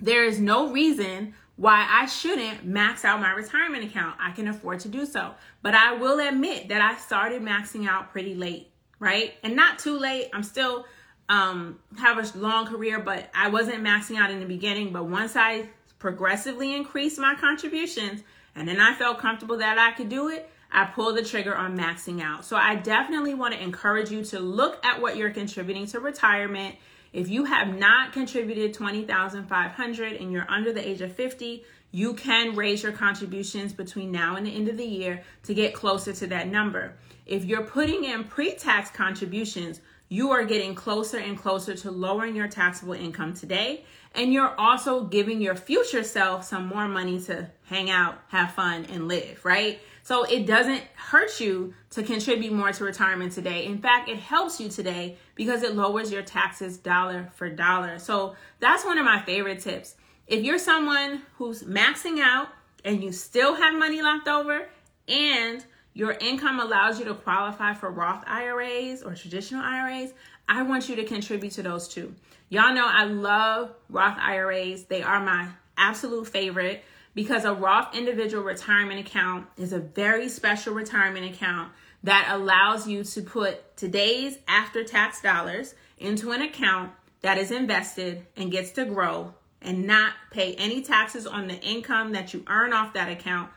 There 0.00 0.24
is 0.24 0.40
no 0.40 0.70
reason 0.70 1.34
why 1.56 1.86
I 1.90 2.06
shouldn't 2.06 2.64
max 2.64 3.04
out 3.04 3.20
my 3.20 3.32
retirement 3.32 3.84
account. 3.84 4.16
I 4.20 4.30
can 4.32 4.48
afford 4.48 4.80
to 4.80 4.88
do 4.88 5.06
so. 5.06 5.34
But 5.62 5.74
I 5.74 5.94
will 5.94 6.20
admit 6.20 6.68
that 6.68 6.82
I 6.82 6.96
started 6.98 7.42
maxing 7.42 7.88
out 7.88 8.12
pretty 8.12 8.34
late 8.34 8.70
right? 8.98 9.34
And 9.42 9.56
not 9.56 9.78
too 9.78 9.98
late. 9.98 10.30
I'm 10.32 10.42
still 10.42 10.86
um 11.28 11.80
have 11.98 12.18
a 12.18 12.38
long 12.38 12.66
career, 12.66 13.00
but 13.00 13.28
I 13.34 13.48
wasn't 13.48 13.82
maxing 13.82 14.16
out 14.16 14.30
in 14.30 14.40
the 14.40 14.46
beginning. 14.46 14.92
But 14.92 15.06
once 15.06 15.36
I 15.36 15.68
progressively 15.98 16.74
increased 16.74 17.18
my 17.18 17.34
contributions 17.34 18.22
and 18.54 18.68
then 18.68 18.80
I 18.80 18.94
felt 18.94 19.18
comfortable 19.18 19.58
that 19.58 19.78
I 19.78 19.92
could 19.92 20.08
do 20.08 20.28
it, 20.28 20.48
I 20.70 20.84
pulled 20.84 21.16
the 21.16 21.22
trigger 21.22 21.54
on 21.54 21.76
maxing 21.76 22.22
out. 22.22 22.44
So 22.44 22.56
I 22.56 22.76
definitely 22.76 23.34
want 23.34 23.54
to 23.54 23.62
encourage 23.62 24.10
you 24.10 24.24
to 24.26 24.40
look 24.40 24.84
at 24.84 25.00
what 25.00 25.16
you're 25.16 25.30
contributing 25.30 25.86
to 25.88 26.00
retirement. 26.00 26.76
If 27.16 27.30
you 27.30 27.44
have 27.44 27.74
not 27.74 28.12
contributed 28.12 28.74
20,500 28.74 30.12
and 30.12 30.30
you're 30.30 30.50
under 30.50 30.70
the 30.70 30.86
age 30.86 31.00
of 31.00 31.14
50, 31.14 31.64
you 31.90 32.12
can 32.12 32.54
raise 32.54 32.82
your 32.82 32.92
contributions 32.92 33.72
between 33.72 34.12
now 34.12 34.36
and 34.36 34.46
the 34.46 34.54
end 34.54 34.68
of 34.68 34.76
the 34.76 34.84
year 34.84 35.22
to 35.44 35.54
get 35.54 35.72
closer 35.72 36.12
to 36.12 36.26
that 36.26 36.46
number. 36.46 36.92
If 37.24 37.46
you're 37.46 37.64
putting 37.64 38.04
in 38.04 38.24
pre 38.24 38.52
tax 38.52 38.90
contributions, 38.90 39.80
you 40.10 40.30
are 40.30 40.44
getting 40.44 40.74
closer 40.74 41.16
and 41.16 41.38
closer 41.38 41.74
to 41.74 41.90
lowering 41.90 42.36
your 42.36 42.48
taxable 42.48 42.92
income 42.92 43.32
today. 43.32 43.86
And 44.14 44.30
you're 44.30 44.54
also 44.60 45.04
giving 45.04 45.40
your 45.40 45.54
future 45.54 46.04
self 46.04 46.44
some 46.44 46.66
more 46.66 46.86
money 46.86 47.18
to 47.22 47.48
hang 47.64 47.88
out, 47.88 48.20
have 48.28 48.52
fun, 48.52 48.84
and 48.92 49.08
live, 49.08 49.42
right? 49.42 49.80
So 50.06 50.22
it 50.22 50.46
doesn't 50.46 50.84
hurt 50.94 51.40
you 51.40 51.74
to 51.90 52.04
contribute 52.04 52.52
more 52.52 52.70
to 52.70 52.84
retirement 52.84 53.32
today. 53.32 53.64
In 53.66 53.78
fact, 53.78 54.08
it 54.08 54.18
helps 54.18 54.60
you 54.60 54.68
today 54.68 55.16
because 55.34 55.64
it 55.64 55.74
lowers 55.74 56.12
your 56.12 56.22
taxes 56.22 56.76
dollar 56.76 57.28
for 57.34 57.50
dollar. 57.50 57.98
So 57.98 58.36
that's 58.60 58.84
one 58.84 58.98
of 58.98 59.04
my 59.04 59.20
favorite 59.22 59.58
tips. 59.58 59.96
If 60.28 60.44
you're 60.44 60.60
someone 60.60 61.22
who's 61.38 61.64
maxing 61.64 62.20
out 62.20 62.50
and 62.84 63.02
you 63.02 63.10
still 63.10 63.56
have 63.56 63.74
money 63.74 64.00
left 64.00 64.28
over 64.28 64.68
and 65.08 65.64
your 65.92 66.12
income 66.12 66.60
allows 66.60 67.00
you 67.00 67.04
to 67.06 67.14
qualify 67.14 67.74
for 67.74 67.90
Roth 67.90 68.22
IRAs 68.28 69.02
or 69.02 69.12
traditional 69.16 69.64
IRAs, 69.64 70.14
I 70.48 70.62
want 70.62 70.88
you 70.88 70.94
to 70.94 71.04
contribute 71.04 71.54
to 71.54 71.64
those 71.64 71.88
too. 71.88 72.14
Y'all 72.48 72.72
know 72.72 72.86
I 72.86 73.06
love 73.06 73.72
Roth 73.90 74.18
IRAs. 74.20 74.84
They 74.84 75.02
are 75.02 75.18
my 75.18 75.48
absolute 75.76 76.28
favorite 76.28 76.84
because 77.16 77.46
a 77.46 77.54
Roth 77.54 77.96
individual 77.96 78.44
retirement 78.44 79.00
account 79.00 79.46
is 79.56 79.72
a 79.72 79.78
very 79.78 80.28
special 80.28 80.74
retirement 80.74 81.34
account 81.34 81.72
that 82.04 82.28
allows 82.30 82.86
you 82.86 83.02
to 83.02 83.22
put 83.22 83.74
today's 83.74 84.38
after 84.46 84.84
tax 84.84 85.22
dollars 85.22 85.74
into 85.96 86.32
an 86.32 86.42
account 86.42 86.92
that 87.22 87.38
is 87.38 87.50
invested 87.50 88.26
and 88.36 88.52
gets 88.52 88.70
to 88.72 88.84
grow 88.84 89.32
and 89.62 89.86
not 89.86 90.12
pay 90.30 90.54
any 90.56 90.82
taxes 90.82 91.26
on 91.26 91.48
the 91.48 91.58
income 91.62 92.12
that 92.12 92.34
you 92.34 92.44
earn 92.48 92.74
off 92.74 92.92
that 92.92 93.10
account 93.10 93.50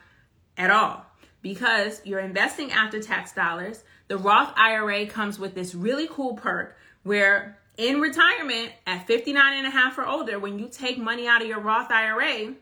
at 0.57 0.71
all 0.71 1.05
because 1.41 2.01
you're 2.05 2.21
investing 2.21 2.71
after 2.71 3.01
tax 3.01 3.33
dollars. 3.33 3.83
The 4.07 4.17
Roth 4.17 4.53
IRA 4.55 5.05
comes 5.05 5.37
with 5.37 5.53
this 5.53 5.75
really 5.75 6.07
cool 6.09 6.35
perk 6.35 6.77
where 7.03 7.59
in 7.77 7.99
retirement 7.99 8.71
at 8.87 9.05
59 9.05 9.57
and 9.57 9.67
a 9.67 9.69
half 9.69 9.97
or 9.97 10.05
older, 10.05 10.39
when 10.39 10.59
you 10.59 10.69
take 10.69 10.97
money 10.97 11.27
out 11.27 11.41
of 11.41 11.47
your 11.49 11.59
Roth 11.59 11.91
IRA, 11.91 12.53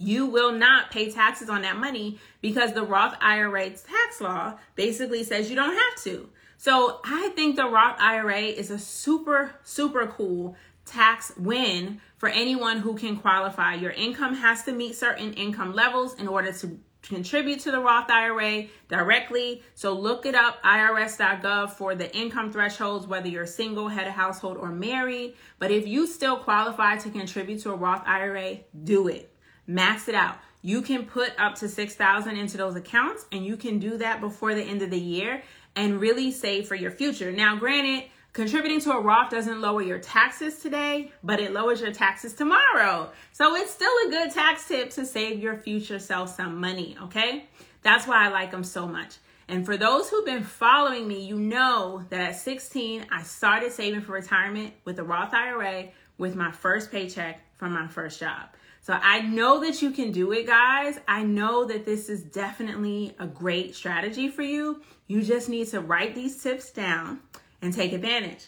you 0.00 0.26
will 0.26 0.52
not 0.52 0.90
pay 0.90 1.10
taxes 1.10 1.50
on 1.50 1.62
that 1.62 1.76
money 1.76 2.18
because 2.40 2.72
the 2.72 2.82
Roth 2.82 3.14
IRA 3.20 3.70
tax 3.70 4.20
law 4.20 4.54
basically 4.74 5.22
says 5.22 5.50
you 5.50 5.56
don't 5.56 5.74
have 5.74 6.04
to. 6.04 6.28
So 6.56 7.00
I 7.04 7.28
think 7.36 7.56
the 7.56 7.68
Roth 7.68 8.00
IRA 8.00 8.40
is 8.40 8.70
a 8.70 8.78
super, 8.78 9.54
super 9.62 10.06
cool 10.06 10.56
tax 10.86 11.32
win 11.36 12.00
for 12.16 12.28
anyone 12.28 12.78
who 12.78 12.94
can 12.94 13.16
qualify. 13.16 13.74
Your 13.74 13.92
income 13.92 14.34
has 14.34 14.64
to 14.64 14.72
meet 14.72 14.96
certain 14.96 15.34
income 15.34 15.74
levels 15.74 16.14
in 16.14 16.26
order 16.26 16.52
to 16.52 16.78
contribute 17.02 17.60
to 17.60 17.70
the 17.70 17.80
Roth 17.80 18.10
IRA 18.10 18.66
directly. 18.88 19.62
So 19.74 19.92
look 19.92 20.26
it 20.26 20.34
up, 20.34 20.62
irs.gov, 20.62 21.70
for 21.70 21.94
the 21.94 22.14
income 22.16 22.52
thresholds, 22.52 23.06
whether 23.06 23.28
you're 23.28 23.46
single, 23.46 23.88
head 23.88 24.06
of 24.06 24.14
household, 24.14 24.56
or 24.56 24.70
married. 24.70 25.34
But 25.58 25.70
if 25.70 25.86
you 25.86 26.06
still 26.06 26.36
qualify 26.36 26.96
to 26.98 27.10
contribute 27.10 27.60
to 27.62 27.72
a 27.72 27.76
Roth 27.76 28.02
IRA, 28.06 28.60
do 28.84 29.08
it. 29.08 29.29
Max 29.70 30.08
it 30.08 30.16
out. 30.16 30.36
You 30.62 30.82
can 30.82 31.06
put 31.06 31.32
up 31.38 31.54
to 31.56 31.68
6000 31.68 32.36
into 32.36 32.56
those 32.56 32.74
accounts 32.74 33.24
and 33.30 33.46
you 33.46 33.56
can 33.56 33.78
do 33.78 33.98
that 33.98 34.20
before 34.20 34.52
the 34.52 34.62
end 34.62 34.82
of 34.82 34.90
the 34.90 34.98
year 34.98 35.42
and 35.76 36.00
really 36.00 36.32
save 36.32 36.66
for 36.66 36.74
your 36.74 36.90
future. 36.90 37.30
Now, 37.30 37.54
granted, 37.54 38.10
contributing 38.32 38.80
to 38.80 38.90
a 38.90 39.00
Roth 39.00 39.30
doesn't 39.30 39.60
lower 39.60 39.80
your 39.80 40.00
taxes 40.00 40.58
today, 40.58 41.12
but 41.22 41.38
it 41.38 41.52
lowers 41.52 41.80
your 41.80 41.92
taxes 41.92 42.32
tomorrow. 42.32 43.12
So 43.30 43.54
it's 43.54 43.70
still 43.70 43.92
a 44.06 44.10
good 44.10 44.32
tax 44.32 44.66
tip 44.66 44.90
to 44.90 45.06
save 45.06 45.38
your 45.38 45.56
future 45.56 46.00
self 46.00 46.34
some 46.34 46.60
money, 46.60 46.96
okay? 47.04 47.44
That's 47.82 48.08
why 48.08 48.26
I 48.26 48.28
like 48.30 48.50
them 48.50 48.64
so 48.64 48.88
much. 48.88 49.18
And 49.46 49.64
for 49.64 49.76
those 49.76 50.10
who've 50.10 50.26
been 50.26 50.42
following 50.42 51.06
me, 51.06 51.24
you 51.24 51.38
know 51.38 52.04
that 52.10 52.20
at 52.20 52.36
16, 52.36 53.06
I 53.12 53.22
started 53.22 53.70
saving 53.70 54.00
for 54.00 54.12
retirement 54.12 54.74
with 54.84 54.98
a 54.98 55.04
Roth 55.04 55.32
IRA 55.32 55.90
with 56.18 56.34
my 56.34 56.50
first 56.50 56.90
paycheck 56.90 57.40
from 57.56 57.72
my 57.72 57.86
first 57.86 58.18
job. 58.18 58.48
So 58.82 58.98
I 59.00 59.20
know 59.20 59.60
that 59.60 59.82
you 59.82 59.90
can 59.90 60.10
do 60.10 60.32
it, 60.32 60.46
guys. 60.46 60.98
I 61.06 61.22
know 61.22 61.66
that 61.66 61.84
this 61.84 62.08
is 62.08 62.22
definitely 62.22 63.14
a 63.18 63.26
great 63.26 63.74
strategy 63.74 64.28
for 64.28 64.42
you. 64.42 64.80
You 65.06 65.22
just 65.22 65.48
need 65.48 65.68
to 65.68 65.80
write 65.80 66.14
these 66.14 66.42
tips 66.42 66.70
down 66.70 67.20
and 67.60 67.74
take 67.74 67.92
advantage. 67.92 68.46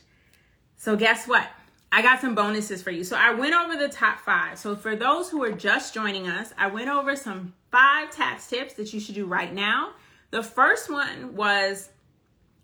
So, 0.77 0.97
guess 0.97 1.29
what? 1.29 1.47
I 1.92 2.01
got 2.01 2.23
some 2.23 2.35
bonuses 2.35 2.83
for 2.83 2.90
you. 2.90 3.05
So, 3.05 3.14
I 3.16 3.35
went 3.35 3.55
over 3.55 3.77
the 3.77 3.90
top 3.90 4.21
five. 4.21 4.59
So, 4.59 4.75
for 4.75 4.97
those 4.97 5.29
who 5.29 5.45
are 5.45 5.53
just 5.53 5.92
joining 5.92 6.29
us, 6.29 6.55
I 6.57 6.68
went 6.68 6.88
over 6.88 7.14
some 7.14 7.53
five 7.71 8.11
tax 8.11 8.49
tips 8.49 8.75
that 8.75 8.92
you 8.95 9.01
should 9.01 9.14
do 9.14 9.27
right 9.27 9.53
now. 9.53 9.92
The 10.31 10.42
first 10.42 10.90
one 10.90 11.37
was 11.37 11.90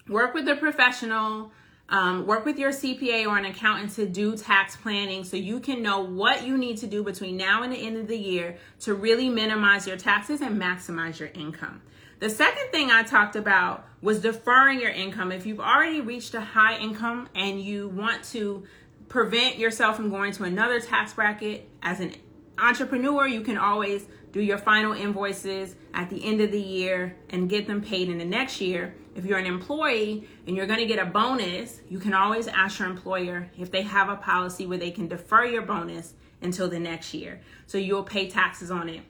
work 0.09 0.33
with 0.33 0.49
a 0.49 0.57
professional 0.57 1.53
um, 1.91 2.27
work 2.27 2.45
with 2.45 2.59
your 2.59 2.71
CPA 2.71 3.27
or 3.27 3.39
an 3.39 3.47
accountant 3.47 3.93
to 3.93 4.07
do 4.07 4.37
tax 4.37 4.77
planning 4.77 5.25
so 5.25 5.37
you 5.37 5.59
can 5.59 5.83
know 5.83 6.01
what 6.01 6.47
you 6.47 6.59
need 6.59 6.77
to 6.79 6.87
do 6.87 7.03
between 7.03 7.37
now 7.37 7.63
and 7.63 7.73
the 7.73 7.79
end 7.79 7.97
of 7.97 8.09
the 8.09 8.19
year 8.19 8.57
to 8.81 8.95
really 8.95 9.29
minimize 9.29 9.87
your 9.87 9.97
taxes 9.97 10.41
and 10.41 10.61
maximize 10.61 11.19
your 11.19 11.31
income. 11.35 11.81
The 12.21 12.29
second 12.29 12.71
thing 12.73 12.91
I 12.91 13.05
talked 13.05 13.37
about 13.37 13.87
was 14.03 14.21
deferring 14.21 14.81
your 14.81 14.91
income. 14.91 15.33
If 15.33 15.47
you've 15.47 15.61
already 15.61 16.01
reached 16.01 16.35
a 16.35 16.41
high 16.41 16.77
income 16.79 17.29
and 17.35 17.61
you 17.61 17.89
want 17.89 18.25
to 18.33 18.65
prevent 19.09 19.57
yourself 19.57 19.97
from 19.97 20.11
going 20.11 20.33
to 20.33 20.45
another 20.45 20.81
tax 20.81 21.15
bracket 21.15 21.69
as 21.83 22.01
an 22.01 22.15
entrepreneur, 22.59 23.27
you 23.27 23.41
can 23.41 23.57
always 23.57 24.07
do 24.33 24.41
your 24.41 24.59
final 24.59 24.93
invoices 24.93 25.75
at 25.95 26.11
the 26.11 26.25
end 26.25 26.41
of 26.41 26.51
the 26.51 26.61
year 26.61 27.17
and 27.31 27.49
get 27.49 27.67
them 27.67 27.81
paid 27.81 28.09
in 28.09 28.19
the 28.19 28.25
next 28.25 28.61
year. 28.61 28.95
If 29.19 29.25
you're 29.25 29.39
an 29.39 29.47
employee 29.47 30.29
and 30.47 30.57
you're 30.57 30.69
going 30.69 30.79
to 30.79 30.87
get 30.87 31.01
a 31.01 31.05
bonus, 31.05 31.81
you 31.89 31.99
can 31.99 32.15
always 32.15 32.47
ask 32.47 32.79
your 32.79 32.89
employer 32.89 33.51
if 33.59 33.73
they 33.73 33.83
have 33.83 34.09
a 34.09 34.15
policy 34.15 34.65
where 34.65 34.79
they 34.79 34.93
can 34.93 35.09
defer 35.09 35.45
your 35.45 35.63
bonus 35.63 36.15
until 36.41 36.69
the 36.69 36.79
next 36.79 37.13
year. 37.13 37.41
So 37.67 37.79
you'll 37.79 38.05
pay 38.05 38.31
taxes 38.31 38.71
on 38.71 38.89
it 38.89 39.01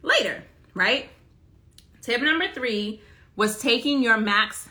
later, 0.00 0.42
right? 0.72 1.10
Tip 2.00 2.22
number 2.22 2.48
three 2.54 3.02
was 3.36 3.60
taking 3.60 4.02
your 4.02 4.16
max 4.16 4.70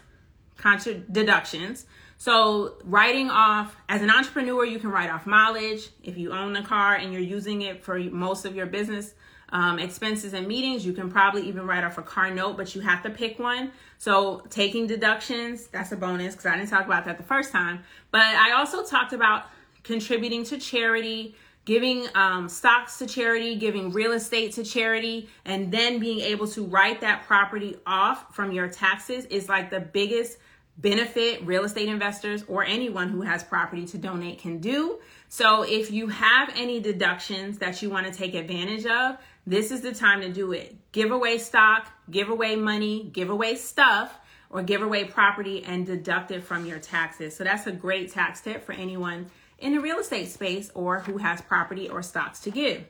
contra- 0.57 0.95
deductions. 0.95 1.85
So, 2.17 2.79
writing 2.83 3.29
off 3.29 3.75
as 3.87 4.01
an 4.01 4.09
entrepreneur, 4.09 4.65
you 4.65 4.79
can 4.79 4.89
write 4.89 5.11
off 5.11 5.27
mileage. 5.27 5.89
If 6.01 6.17
you 6.17 6.31
own 6.31 6.55
a 6.55 6.63
car 6.63 6.95
and 6.95 7.13
you're 7.13 7.21
using 7.21 7.61
it 7.61 7.83
for 7.83 7.99
most 7.99 8.45
of 8.45 8.55
your 8.55 8.65
business 8.65 9.13
um, 9.49 9.79
expenses 9.79 10.33
and 10.33 10.47
meetings. 10.47 10.85
You 10.85 10.93
can 10.93 11.09
probably 11.09 11.47
even 11.47 11.65
write 11.65 11.83
off 11.83 11.97
a 11.97 12.01
car 12.01 12.31
note, 12.31 12.57
but 12.57 12.75
you 12.75 12.81
have 12.81 13.03
to 13.03 13.09
pick 13.09 13.39
one. 13.39 13.71
So 13.97 14.43
taking 14.49 14.87
deductions, 14.87 15.67
that's 15.67 15.91
a 15.91 15.97
bonus 15.97 16.35
because 16.35 16.45
I 16.47 16.57
didn't 16.57 16.69
talk 16.69 16.85
about 16.85 17.05
that 17.05 17.17
the 17.17 17.23
first 17.23 17.51
time. 17.51 17.83
But 18.11 18.21
I 18.21 18.53
also 18.53 18.83
talked 18.83 19.13
about 19.13 19.45
contributing 19.83 20.43
to 20.45 20.57
charity, 20.57 21.35
giving 21.65 22.07
um, 22.15 22.47
stocks 22.47 22.97
to 22.99 23.07
charity, 23.07 23.55
giving 23.55 23.91
real 23.91 24.11
estate 24.11 24.53
to 24.53 24.63
charity, 24.63 25.29
and 25.45 25.71
then 25.71 25.99
being 25.99 26.19
able 26.19 26.47
to 26.47 26.63
write 26.63 27.01
that 27.01 27.23
property 27.23 27.77
off 27.85 28.33
from 28.35 28.51
your 28.51 28.67
taxes 28.67 29.25
is 29.25 29.49
like 29.49 29.69
the 29.69 29.79
biggest 29.79 30.37
benefit 30.77 31.43
real 31.45 31.63
estate 31.63 31.89
investors 31.89 32.43
or 32.47 32.63
anyone 32.63 33.09
who 33.09 33.21
has 33.21 33.43
property 33.43 33.85
to 33.85 33.97
donate 33.97 34.39
can 34.39 34.59
do. 34.59 34.99
So 35.27 35.63
if 35.63 35.91
you 35.91 36.07
have 36.07 36.51
any 36.55 36.79
deductions 36.79 37.57
that 37.57 37.81
you 37.81 37.89
want 37.89 38.05
to 38.05 38.13
take 38.13 38.35
advantage 38.35 38.85
of, 38.85 39.17
this 39.47 39.71
is 39.71 39.79
the 39.79 39.93
time 39.93 40.19
to 40.21 40.29
do 40.29 40.51
it. 40.51 40.75
Give 40.91 41.11
away 41.11 41.37
stock, 41.37 41.87
give 42.11 42.29
away 42.29 42.57
money, 42.57 43.09
give 43.13 43.29
away 43.29 43.55
stuff, 43.55 44.19
or 44.49 44.61
give 44.61 44.81
away 44.81 45.05
property 45.05 45.63
and 45.63 45.85
deduct 45.85 46.31
it 46.31 46.43
from 46.43 46.65
your 46.65 46.79
taxes. 46.79 47.35
So 47.35 47.45
that's 47.45 47.65
a 47.65 47.71
great 47.71 48.11
tax 48.11 48.41
tip 48.41 48.65
for 48.65 48.73
anyone 48.73 49.27
in 49.57 49.73
the 49.73 49.79
real 49.79 49.99
estate 49.99 50.27
space 50.27 50.69
or 50.73 50.99
who 50.99 51.17
has 51.17 51.39
property 51.41 51.87
or 51.87 52.01
stocks 52.01 52.41
to 52.41 52.51
give. 52.51 52.85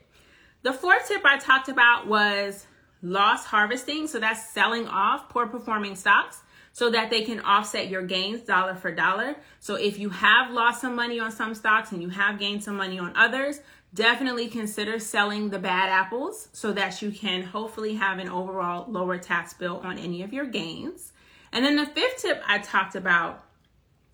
The 0.62 0.72
fourth 0.72 1.06
tip 1.06 1.24
I 1.24 1.38
talked 1.38 1.68
about 1.68 2.08
was 2.08 2.66
loss 3.02 3.44
harvesting. 3.44 4.08
So 4.08 4.18
that's 4.18 4.50
selling 4.50 4.88
off 4.88 5.28
poor 5.28 5.46
performing 5.46 5.94
stocks 5.94 6.42
so 6.72 6.90
that 6.90 7.10
they 7.10 7.22
can 7.22 7.40
offset 7.40 7.88
your 7.88 8.02
gains 8.02 8.42
dollar 8.42 8.74
for 8.74 8.92
dollar. 8.92 9.36
So 9.60 9.74
if 9.74 9.98
you 9.98 10.10
have 10.10 10.52
lost 10.52 10.80
some 10.80 10.94
money 10.94 11.18
on 11.18 11.32
some 11.32 11.54
stocks 11.54 11.92
and 11.92 12.02
you 12.02 12.08
have 12.08 12.38
gained 12.38 12.62
some 12.62 12.76
money 12.76 12.98
on 12.98 13.16
others, 13.16 13.60
definitely 13.94 14.48
consider 14.48 14.98
selling 14.98 15.50
the 15.50 15.58
bad 15.58 15.88
apples 15.88 16.48
so 16.52 16.72
that 16.72 17.00
you 17.00 17.10
can 17.10 17.42
hopefully 17.42 17.94
have 17.94 18.18
an 18.18 18.28
overall 18.28 18.90
lower 18.90 19.18
tax 19.18 19.54
bill 19.54 19.80
on 19.82 19.98
any 19.98 20.22
of 20.22 20.32
your 20.32 20.46
gains. 20.46 21.12
And 21.52 21.64
then 21.64 21.76
the 21.76 21.86
fifth 21.86 22.22
tip 22.22 22.42
I 22.46 22.58
talked 22.58 22.94
about 22.94 23.44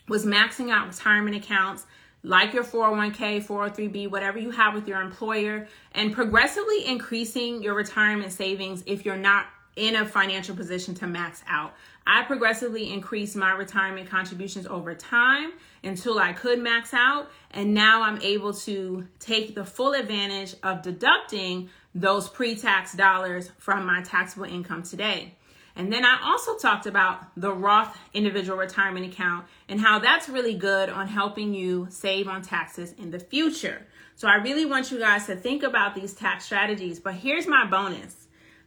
was 0.09 0.25
maxing 0.25 0.71
out 0.71 0.87
retirement 0.87 1.37
accounts 1.37 1.87
like 2.23 2.55
your 2.55 2.65
401k, 2.65 3.45
403b, 3.45 4.11
whatever 4.11 4.39
you 4.39 4.51
have 4.51 4.73
with 4.75 4.89
your 4.89 5.03
employer, 5.03 5.69
and 5.93 6.13
progressively 6.13 6.87
increasing 6.87 7.63
your 7.63 7.75
retirement 7.75 8.33
savings 8.33 8.83
if 8.87 9.05
you're 9.05 9.17
not 9.17 9.47
in 9.77 9.97
a 9.97 10.07
financial 10.07 10.55
position 10.55 10.95
to 10.95 11.07
max 11.07 11.43
out. 11.49 11.75
I 12.07 12.23
progressively 12.23 12.93
increased 12.93 13.35
my 13.35 13.53
retirement 13.53 14.09
contributions 14.09 14.67
over 14.67 14.95
time 14.95 15.53
until 15.83 16.19
I 16.19 16.33
could 16.33 16.61
max 16.61 16.93
out. 16.93 17.31
And 17.51 17.73
now 17.75 18.03
I'm 18.03 18.21
able 18.23 18.53
to 18.53 19.07
take 19.19 19.55
the 19.55 19.65
full 19.65 19.93
advantage 19.95 20.55
of 20.63 20.83
deducting 20.83 21.71
those 21.95 22.29
pre 22.29 22.57
tax 22.57 22.93
dollars 22.95 23.51
from 23.59 23.87
my 23.87 24.03
taxable 24.03 24.47
income 24.47 24.83
today. 24.83 25.35
And 25.77 25.93
then 25.93 26.05
I 26.05 26.21
also 26.25 26.57
talked 26.57 26.87
about 26.87 27.25
the 27.37 27.53
Roth 27.53 27.97
individual 28.13 28.57
retirement 28.57 29.13
account 29.13 29.47
and 29.69 29.81
how 29.81 29.99
that's 29.99 30.29
really 30.29 30.55
good 30.55 30.89
on 30.89 31.09
helping 31.09 31.53
you 31.53 31.89
save 31.91 32.29
on 32.29 32.43
taxes 32.43 32.93
in 32.93 33.11
the 33.11 33.19
future. 33.19 33.85
So 34.15 34.29
I 34.29 34.37
really 34.37 34.67
want 34.67 34.93
you 34.93 35.01
guys 35.01 35.27
to 35.27 35.35
think 35.35 35.65
about 35.65 35.97
these 35.97 36.13
tax 36.13 36.45
strategies. 36.45 37.01
But 37.01 37.15
here's 37.15 37.49
my 37.49 37.67
bonus 37.67 38.24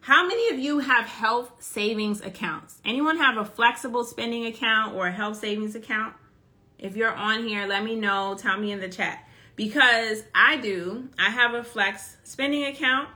how 0.08 0.26
many 0.26 0.52
of 0.52 0.58
you 0.58 0.80
have 0.80 1.06
health 1.06 1.52
savings 1.60 2.22
accounts? 2.22 2.80
Anyone 2.86 3.17
have 3.17 3.36
a 3.36 3.43
flexible 3.43 4.06
spending 4.06 4.46
account 4.46 4.96
or 4.96 5.08
a 5.08 5.12
health 5.12 5.36
savings 5.36 5.76
account? 5.76 6.15
If 6.80 6.96
you're 6.96 7.13
on 7.13 7.46
here, 7.46 7.67
let 7.67 7.84
me 7.84 7.98
know. 7.98 8.34
Tell 8.39 8.58
me 8.58 8.72
in 8.72 8.80
the 8.80 8.88
chat. 8.88 9.28
Because 9.58 10.24
I 10.34 10.56
do. 10.56 11.10
I 11.20 11.30
have 11.30 11.56
a 11.56 11.62
flex 11.62 12.15
spending 12.24 12.63
account. 12.63 13.10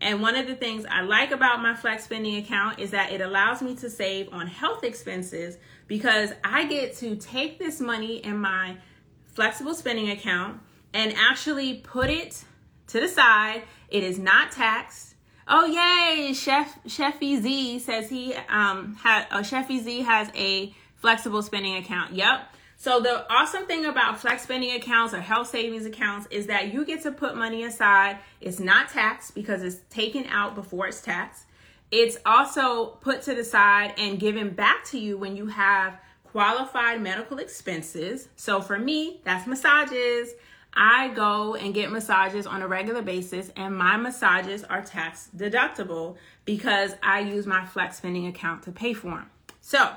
And 0.00 0.22
one 0.22 0.36
of 0.36 0.46
the 0.46 0.54
things 0.54 0.86
I 0.90 1.02
like 1.02 1.32
about 1.32 1.60
my 1.60 1.74
flex 1.74 2.04
spending 2.04 2.36
account 2.36 2.78
is 2.78 2.92
that 2.92 3.12
it 3.12 3.20
allows 3.20 3.60
me 3.60 3.76
to 3.76 3.90
save 3.90 4.32
on 4.32 4.46
health 4.46 4.84
expenses 4.84 5.58
because 5.86 6.32
I 6.42 6.64
get 6.64 6.96
to 6.96 7.16
take 7.16 7.58
this 7.58 7.78
money 7.78 8.24
in 8.24 8.38
my 8.38 8.78
flexible 9.26 9.74
spending 9.74 10.08
account 10.08 10.62
and 10.94 11.12
actually 11.14 11.74
put 11.74 12.08
it 12.08 12.42
to 12.86 13.00
the 13.00 13.08
side. 13.08 13.64
It 13.90 14.02
is 14.02 14.18
not 14.18 14.52
taxed 14.52 15.08
Oh 15.50 15.64
yay! 15.64 16.34
Chef 16.34 16.78
Chefy 16.84 17.40
Z 17.40 17.78
says 17.78 18.10
he 18.10 18.34
um 18.48 18.96
had 18.96 19.26
uh, 19.30 19.38
Chefy 19.38 19.80
Z 19.80 20.02
has 20.02 20.30
a 20.34 20.74
flexible 20.96 21.42
spending 21.42 21.76
account. 21.76 22.14
Yep. 22.14 22.40
So 22.76 23.00
the 23.00 23.26
awesome 23.32 23.66
thing 23.66 23.86
about 23.86 24.20
flex 24.20 24.42
spending 24.42 24.76
accounts 24.76 25.14
or 25.14 25.20
health 25.20 25.48
savings 25.48 25.86
accounts 25.86 26.28
is 26.30 26.46
that 26.46 26.72
you 26.72 26.84
get 26.84 27.02
to 27.02 27.12
put 27.12 27.34
money 27.34 27.64
aside. 27.64 28.18
It's 28.40 28.60
not 28.60 28.90
taxed 28.90 29.34
because 29.34 29.62
it's 29.62 29.78
taken 29.90 30.26
out 30.26 30.54
before 30.54 30.86
it's 30.86 31.00
taxed. 31.00 31.44
It's 31.90 32.18
also 32.26 32.98
put 33.00 33.22
to 33.22 33.34
the 33.34 33.42
side 33.42 33.94
and 33.96 34.20
given 34.20 34.50
back 34.50 34.84
to 34.86 34.98
you 34.98 35.16
when 35.16 35.34
you 35.34 35.46
have 35.46 35.98
qualified 36.24 37.00
medical 37.00 37.38
expenses. 37.38 38.28
So 38.36 38.60
for 38.60 38.78
me, 38.78 39.22
that's 39.24 39.46
massages. 39.46 40.34
I 40.80 41.08
go 41.08 41.56
and 41.56 41.74
get 41.74 41.90
massages 41.90 42.46
on 42.46 42.62
a 42.62 42.68
regular 42.68 43.02
basis, 43.02 43.50
and 43.56 43.76
my 43.76 43.96
massages 43.96 44.62
are 44.62 44.80
tax 44.80 45.28
deductible 45.36 46.16
because 46.44 46.94
I 47.02 47.18
use 47.18 47.48
my 47.48 47.66
flex 47.66 47.96
spending 47.96 48.28
account 48.28 48.62
to 48.62 48.70
pay 48.70 48.92
for 48.94 49.10
them. 49.10 49.30
So, 49.60 49.90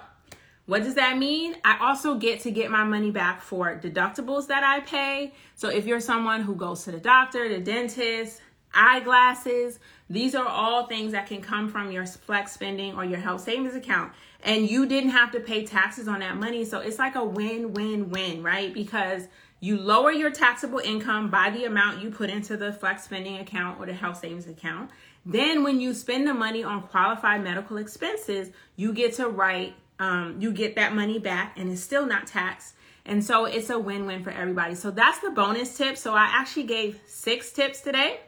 what 0.65 0.81
does 0.81 0.95
that 0.95 1.19
mean? 1.19 1.55
I 1.63 1.77
also 1.81 2.15
get 2.15 2.39
to 2.41 2.51
get 2.51 2.71
my 2.71 2.83
money 2.83 3.11
back 3.11 3.43
for 3.43 3.79
deductibles 3.79 4.47
that 4.47 4.63
I 4.63 4.79
pay. 4.79 5.33
So, 5.53 5.69
if 5.69 5.85
you're 5.85 5.99
someone 5.99 6.41
who 6.41 6.55
goes 6.55 6.83
to 6.85 6.91
the 6.91 6.99
doctor, 6.99 7.47
the 7.47 7.59
dentist, 7.59 8.41
eyeglasses, 8.73 9.77
these 10.09 10.33
are 10.33 10.47
all 10.47 10.87
things 10.87 11.11
that 11.11 11.27
can 11.27 11.41
come 11.41 11.69
from 11.69 11.91
your 11.91 12.07
flex 12.07 12.53
spending 12.53 12.95
or 12.95 13.05
your 13.05 13.19
health 13.19 13.41
savings 13.41 13.75
account. 13.75 14.13
And 14.43 14.67
you 14.67 14.87
didn't 14.87 15.11
have 15.11 15.31
to 15.33 15.41
pay 15.41 15.63
taxes 15.63 16.07
on 16.07 16.21
that 16.21 16.37
money. 16.37 16.65
So, 16.65 16.79
it's 16.79 16.97
like 16.97 17.13
a 17.13 17.23
win 17.23 17.73
win 17.73 18.09
win, 18.09 18.41
right? 18.41 18.73
Because 18.73 19.27
you 19.61 19.77
lower 19.77 20.11
your 20.11 20.31
taxable 20.31 20.79
income 20.79 21.29
by 21.29 21.49
the 21.51 21.63
amount 21.63 22.01
you 22.01 22.09
put 22.09 22.29
into 22.29 22.57
the 22.57 22.73
flex 22.73 23.05
spending 23.05 23.37
account 23.37 23.79
or 23.79 23.85
the 23.85 23.93
health 23.93 24.19
savings 24.19 24.47
account. 24.47 24.89
Then, 25.25 25.63
when 25.63 25.79
you 25.79 25.93
spend 25.93 26.27
the 26.27 26.33
money 26.33 26.63
on 26.63 26.81
qualified 26.81 27.43
medical 27.43 27.77
expenses, 27.77 28.49
you 28.75 28.91
get 28.91 29.13
to 29.13 29.29
write 29.29 29.75
um, 30.01 30.37
you 30.39 30.51
get 30.51 30.75
that 30.75 30.95
money 30.95 31.19
back 31.19 31.57
and 31.59 31.71
it's 31.71 31.81
still 31.81 32.07
not 32.07 32.25
taxed. 32.25 32.73
And 33.05 33.23
so 33.23 33.45
it's 33.45 33.69
a 33.69 33.77
win 33.77 34.07
win 34.07 34.23
for 34.23 34.31
everybody. 34.31 34.73
So 34.73 34.89
that's 34.89 35.19
the 35.19 35.29
bonus 35.29 35.77
tip. 35.77 35.95
So 35.95 36.15
I 36.15 36.27
actually 36.31 36.63
gave 36.63 36.99
six 37.05 37.51
tips 37.51 37.81
today, 37.81 38.19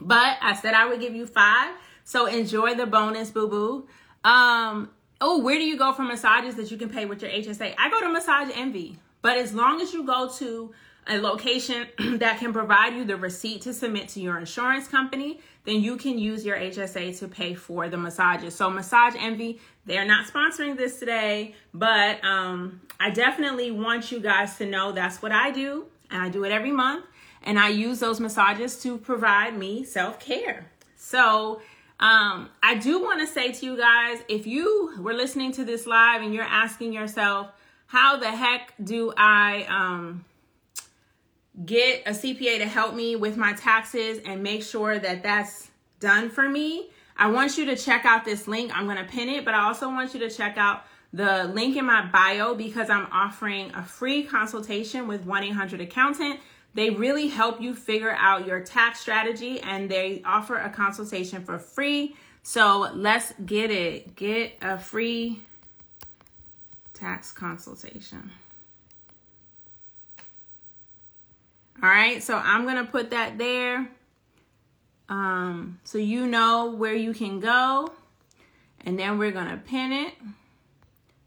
but 0.00 0.36
I 0.42 0.54
said 0.54 0.74
I 0.74 0.86
would 0.86 1.00
give 1.00 1.14
you 1.14 1.26
five. 1.26 1.74
So 2.02 2.26
enjoy 2.26 2.74
the 2.74 2.86
bonus, 2.86 3.30
boo 3.30 3.48
boo. 3.48 3.86
Um, 4.28 4.90
oh, 5.20 5.38
where 5.38 5.56
do 5.56 5.64
you 5.64 5.78
go 5.78 5.92
for 5.92 6.02
massages 6.02 6.56
that 6.56 6.72
you 6.72 6.76
can 6.76 6.88
pay 6.88 7.04
with 7.04 7.22
your 7.22 7.30
HSA? 7.30 7.74
I 7.78 7.88
go 7.88 8.00
to 8.00 8.08
Massage 8.08 8.50
Envy, 8.54 8.98
but 9.22 9.38
as 9.38 9.52
long 9.52 9.80
as 9.80 9.92
you 9.92 10.04
go 10.04 10.30
to 10.38 10.72
a 11.06 11.18
location 11.18 11.88
that 12.18 12.38
can 12.38 12.52
provide 12.52 12.94
you 12.94 13.04
the 13.04 13.16
receipt 13.16 13.62
to 13.62 13.74
submit 13.74 14.08
to 14.10 14.20
your 14.20 14.38
insurance 14.38 14.86
company, 14.86 15.40
then 15.64 15.82
you 15.82 15.96
can 15.96 16.18
use 16.18 16.44
your 16.44 16.56
HSA 16.56 17.18
to 17.18 17.28
pay 17.28 17.54
for 17.54 17.88
the 17.88 17.96
massages. 17.96 18.54
So 18.54 18.70
Massage 18.70 19.14
Envy, 19.18 19.60
they're 19.86 20.06
not 20.06 20.26
sponsoring 20.26 20.76
this 20.76 20.98
today, 20.98 21.54
but 21.74 22.24
um, 22.24 22.80
I 22.98 23.10
definitely 23.10 23.70
want 23.70 24.12
you 24.12 24.20
guys 24.20 24.56
to 24.58 24.66
know 24.66 24.92
that's 24.92 25.20
what 25.20 25.32
I 25.32 25.50
do, 25.50 25.86
and 26.10 26.22
I 26.22 26.28
do 26.28 26.44
it 26.44 26.52
every 26.52 26.72
month, 26.72 27.04
and 27.42 27.58
I 27.58 27.68
use 27.68 27.98
those 28.00 28.20
massages 28.20 28.80
to 28.82 28.98
provide 28.98 29.56
me 29.56 29.84
self-care. 29.84 30.70
So 30.96 31.60
um, 31.98 32.48
I 32.62 32.76
do 32.76 33.02
want 33.02 33.20
to 33.20 33.26
say 33.26 33.52
to 33.52 33.66
you 33.66 33.76
guys, 33.76 34.18
if 34.28 34.46
you 34.46 34.94
were 35.00 35.14
listening 35.14 35.52
to 35.52 35.64
this 35.64 35.86
live 35.86 36.22
and 36.22 36.32
you're 36.34 36.44
asking 36.44 36.92
yourself, 36.92 37.48
how 37.90 38.16
the 38.16 38.30
heck 38.30 38.72
do 38.82 39.12
I 39.16 39.64
um, 39.68 40.24
get 41.64 42.06
a 42.06 42.10
CPA 42.10 42.58
to 42.58 42.66
help 42.66 42.94
me 42.94 43.16
with 43.16 43.36
my 43.36 43.52
taxes 43.52 44.20
and 44.24 44.44
make 44.44 44.62
sure 44.62 44.96
that 44.96 45.24
that's 45.24 45.72
done 45.98 46.30
for 46.30 46.48
me, 46.48 46.90
I 47.16 47.32
want 47.32 47.58
you 47.58 47.66
to 47.66 47.74
check 47.74 48.04
out 48.04 48.24
this 48.24 48.46
link. 48.46 48.70
I'm 48.72 48.84
going 48.84 48.96
to 48.96 49.10
pin 49.10 49.28
it, 49.28 49.44
but 49.44 49.54
I 49.54 49.64
also 49.64 49.88
want 49.88 50.14
you 50.14 50.20
to 50.20 50.30
check 50.30 50.56
out 50.56 50.84
the 51.12 51.50
link 51.52 51.76
in 51.76 51.84
my 51.84 52.06
bio 52.06 52.54
because 52.54 52.88
I'm 52.88 53.08
offering 53.10 53.72
a 53.74 53.82
free 53.82 54.22
consultation 54.22 55.08
with 55.08 55.26
1 55.26 55.42
800 55.42 55.80
Accountant. 55.80 56.38
They 56.74 56.90
really 56.90 57.26
help 57.26 57.60
you 57.60 57.74
figure 57.74 58.14
out 58.16 58.46
your 58.46 58.60
tax 58.60 59.00
strategy 59.00 59.60
and 59.62 59.90
they 59.90 60.22
offer 60.24 60.56
a 60.56 60.70
consultation 60.70 61.44
for 61.44 61.58
free. 61.58 62.14
So 62.44 62.92
let's 62.94 63.32
get 63.44 63.72
it. 63.72 64.14
Get 64.14 64.58
a 64.62 64.78
free 64.78 65.42
tax 67.00 67.32
consultation. 67.32 68.30
All 71.82 71.88
right, 71.88 72.22
so 72.22 72.36
I'm 72.36 72.66
gonna 72.66 72.84
put 72.84 73.10
that 73.10 73.38
there. 73.38 73.88
Um, 75.08 75.80
so 75.82 75.98
you 75.98 76.26
know 76.26 76.70
where 76.70 76.94
you 76.94 77.14
can 77.14 77.40
go, 77.40 77.90
and 78.84 78.98
then 78.98 79.18
we're 79.18 79.32
gonna 79.32 79.56
pin 79.56 79.92
it 79.92 80.14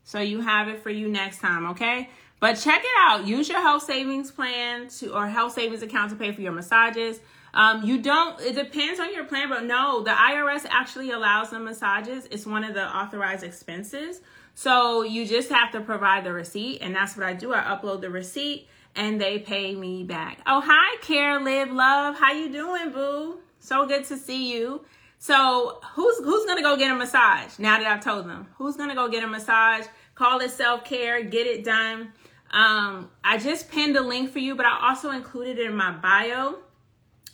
so 0.03 0.19
you 0.19 0.41
have 0.41 0.67
it 0.67 0.83
for 0.83 0.91
you 0.91 1.09
next 1.09 1.39
time, 1.39 1.65
okay? 1.71 2.09
But 2.39 2.55
check 2.55 2.81
it 2.83 2.91
out. 2.99 3.25
Use 3.25 3.49
your 3.49 3.61
health 3.61 3.83
savings 3.83 4.29
plan 4.29 4.89
to 4.99 5.15
or 5.15 5.27
health 5.27 5.53
savings 5.53 5.81
account 5.81 6.11
to 6.11 6.15
pay 6.15 6.31
for 6.33 6.41
your 6.41 6.51
massages. 6.51 7.19
Um, 7.53 7.83
you 7.83 8.01
don't. 8.01 8.39
It 8.41 8.55
depends 8.55 8.99
on 8.99 9.13
your 9.13 9.23
plan, 9.23 9.49
but 9.49 9.63
no, 9.63 10.03
the 10.03 10.11
IRS 10.11 10.65
actually 10.69 11.11
allows 11.11 11.51
the 11.51 11.59
massages. 11.59 12.27
It's 12.31 12.45
one 12.45 12.63
of 12.63 12.73
the 12.73 12.85
authorized 12.85 13.43
expenses. 13.43 14.21
So 14.55 15.03
you 15.03 15.25
just 15.25 15.49
have 15.49 15.71
to 15.71 15.81
provide 15.81 16.23
the 16.23 16.33
receipt, 16.33 16.81
and 16.81 16.95
that's 16.95 17.17
what 17.17 17.25
I 17.25 17.33
do. 17.33 17.53
I 17.53 17.61
upload 17.61 18.01
the 18.01 18.09
receipt 18.09 18.67
and 18.95 19.19
they 19.19 19.39
pay 19.39 19.75
me 19.75 20.03
back. 20.03 20.39
Oh, 20.45 20.61
hi, 20.63 20.97
Care, 21.01 21.39
Live, 21.39 21.71
Love. 21.71 22.15
How 22.15 22.31
you 22.31 22.51
doing, 22.51 22.91
boo? 22.91 23.39
So 23.59 23.85
good 23.85 24.05
to 24.05 24.17
see 24.17 24.53
you. 24.53 24.85
So 25.19 25.79
who's 25.93 26.17
who's 26.17 26.45
gonna 26.45 26.61
go 26.61 26.75
get 26.75 26.91
a 26.91 26.95
massage 26.95 27.57
now 27.57 27.77
that 27.77 27.87
I've 27.87 28.03
told 28.03 28.27
them? 28.27 28.47
Who's 28.57 28.75
gonna 28.75 28.93
go 28.93 29.07
get 29.07 29.23
a 29.23 29.27
massage? 29.27 29.85
Call 30.15 30.41
it 30.41 30.51
self 30.51 30.83
care, 30.83 31.23
get 31.23 31.47
it 31.47 31.63
done. 31.63 32.11
Um, 32.51 33.09
I 33.23 33.37
just 33.37 33.71
pinned 33.71 33.95
a 33.95 34.01
link 34.01 34.31
for 34.31 34.39
you, 34.39 34.53
but 34.53 34.65
I 34.65 34.89
also 34.89 35.11
included 35.11 35.59
it 35.59 35.67
in 35.67 35.75
my 35.75 35.91
bio. 35.91 36.57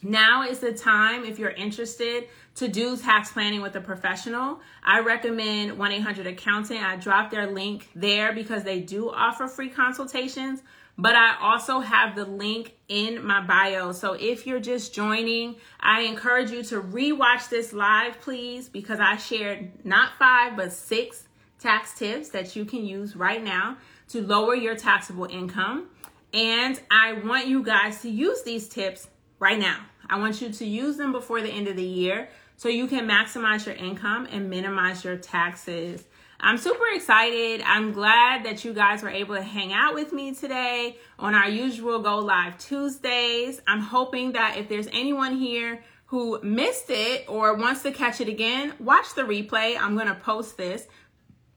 Now 0.02 0.44
is 0.44 0.60
the 0.60 0.74
time 0.74 1.26
if 1.26 1.38
you're 1.40 1.50
interested 1.50 2.28
to 2.56 2.68
do 2.68 2.96
tax 2.96 3.32
planning 3.32 3.62
with 3.62 3.76
a 3.76 3.82
professional. 3.82 4.62
I 4.84 5.00
recommend 5.00 5.78
1 5.78 5.92
800 5.92 6.28
Accountant. 6.28 6.82
I 6.84 6.96
dropped 6.96 7.32
their 7.32 7.48
link 7.48 7.90
there 7.96 8.34
because 8.34 8.64
they 8.64 8.80
do 8.80 9.10
offer 9.10 9.48
free 9.48 9.70
consultations 9.70 10.62
but 11.00 11.16
I 11.16 11.38
also 11.40 11.80
have 11.80 12.14
the 12.14 12.26
link 12.26 12.76
in 12.90 13.26
my 13.26 13.40
bio. 13.40 13.94
So 13.94 14.14
if 14.14 14.46
you're 14.46 14.60
just 14.60 14.94
joining, 14.94 15.56
I 15.80 16.02
encourage 16.02 16.52
you 16.52 16.62
to 16.64 16.82
rewatch 16.82 17.48
this 17.48 17.72
live, 17.72 18.20
please, 18.20 18.68
because 18.68 19.00
I 19.00 19.16
shared 19.16 19.86
not 19.86 20.12
five, 20.20 20.58
but 20.58 20.74
six 20.74 21.24
tax 21.58 21.98
tips 21.98 22.30
that 22.30 22.54
you 22.58 22.66
can 22.66 22.86
use 22.86 23.16
right 23.16 23.42
now 23.42 23.78
to 24.10 24.22
lower 24.22 24.56
your 24.56 24.76
taxable 24.76 25.24
income. 25.24 25.88
And 26.34 26.78
I 26.92 27.14
want 27.14 27.48
you 27.48 27.64
guys 27.64 28.02
to 28.02 28.10
use 28.10 28.44
these 28.44 28.68
tips 28.68 29.08
right 29.40 29.60
now. 29.60 29.86
I 30.10 30.20
want 30.20 30.42
you 30.42 30.50
to 30.50 30.66
use 30.66 30.98
them 30.98 31.12
before 31.12 31.42
the 31.42 31.50
end 31.50 31.68
of 31.68 31.76
the 31.76 31.84
year 31.84 32.30
so 32.58 32.68
you 32.68 32.88
can 32.88 33.08
maximize 33.08 33.66
your 33.66 33.76
income 33.76 34.28
and 34.32 34.50
minimize 34.50 35.04
your 35.04 35.18
taxes. 35.18 36.04
I'm 36.42 36.58
super 36.58 36.86
excited. 36.94 37.62
I'm 37.66 37.92
glad 37.92 38.46
that 38.46 38.64
you 38.64 38.74
guys 38.74 39.04
were 39.04 39.10
able 39.10 39.36
to 39.36 39.42
hang 39.42 39.74
out 39.74 39.94
with 39.94 40.14
me 40.14 40.34
today 40.34 40.98
on 41.18 41.36
our 41.36 41.50
usual 41.50 42.00
Go 42.00 42.20
Live 42.20 42.58
Tuesdays. 42.58 43.62
I'm 43.68 43.82
hoping 43.82 44.32
that 44.34 44.58
if 44.58 44.70
there's 44.70 44.88
anyone 44.94 45.36
here 45.36 45.84
who 46.06 46.40
missed 46.42 46.90
it 46.90 47.26
or 47.28 47.56
wants 47.56 47.84
to 47.84 47.92
catch 47.92 48.22
it 48.22 48.30
again, 48.30 48.74
watch 48.80 49.14
the 49.16 49.24
replay. 49.24 49.78
I'm 49.80 49.96
going 49.96 50.08
to 50.08 50.16
post 50.16 50.58
this 50.58 50.88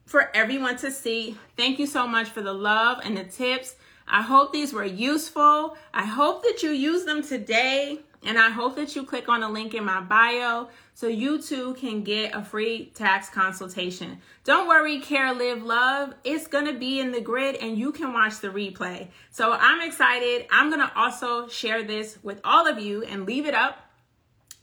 for 0.05 0.29
everyone 0.35 0.77
to 0.77 0.91
see. 0.91 1.37
Thank 1.55 1.79
you 1.79 1.87
so 1.87 2.05
much 2.05 2.27
for 2.29 2.41
the 2.41 2.53
love 2.53 2.99
and 3.03 3.17
the 3.17 3.23
tips. 3.23 3.75
I 4.07 4.21
hope 4.21 4.51
these 4.51 4.73
were 4.73 4.85
useful. 4.85 5.77
I 5.93 6.05
hope 6.05 6.43
that 6.43 6.63
you 6.63 6.71
use 6.71 7.05
them 7.05 7.23
today. 7.23 7.99
And 8.25 8.39
I 8.39 8.49
hope 8.51 8.77
that 8.77 8.95
you 8.95 9.03
click 9.03 9.27
on 9.27 9.41
the 9.41 9.49
link 9.49 9.73
in 9.73 9.83
my 9.83 9.99
bio 9.99 10.69
so 10.93 11.07
you 11.07 11.41
too 11.41 11.73
can 11.73 12.03
get 12.03 12.33
a 12.33 12.41
free 12.41 12.91
tax 12.95 13.29
consultation. 13.29 14.19
Don't 14.45 14.67
worry, 14.67 14.99
Care, 15.01 15.33
Live, 15.33 15.63
Love. 15.63 16.13
It's 16.23 16.47
going 16.47 16.65
to 16.65 16.73
be 16.73 17.01
in 17.01 17.11
the 17.11 17.19
grid 17.19 17.55
and 17.55 17.77
you 17.77 17.91
can 17.91 18.13
watch 18.13 18.39
the 18.39 18.47
replay. 18.47 19.09
So 19.31 19.51
I'm 19.51 19.81
excited. 19.81 20.47
I'm 20.51 20.69
going 20.69 20.87
to 20.87 20.97
also 20.97 21.49
share 21.49 21.83
this 21.83 22.17
with 22.23 22.39
all 22.45 22.65
of 22.65 22.79
you 22.79 23.03
and 23.03 23.25
leave 23.25 23.45
it 23.45 23.53
up 23.53 23.79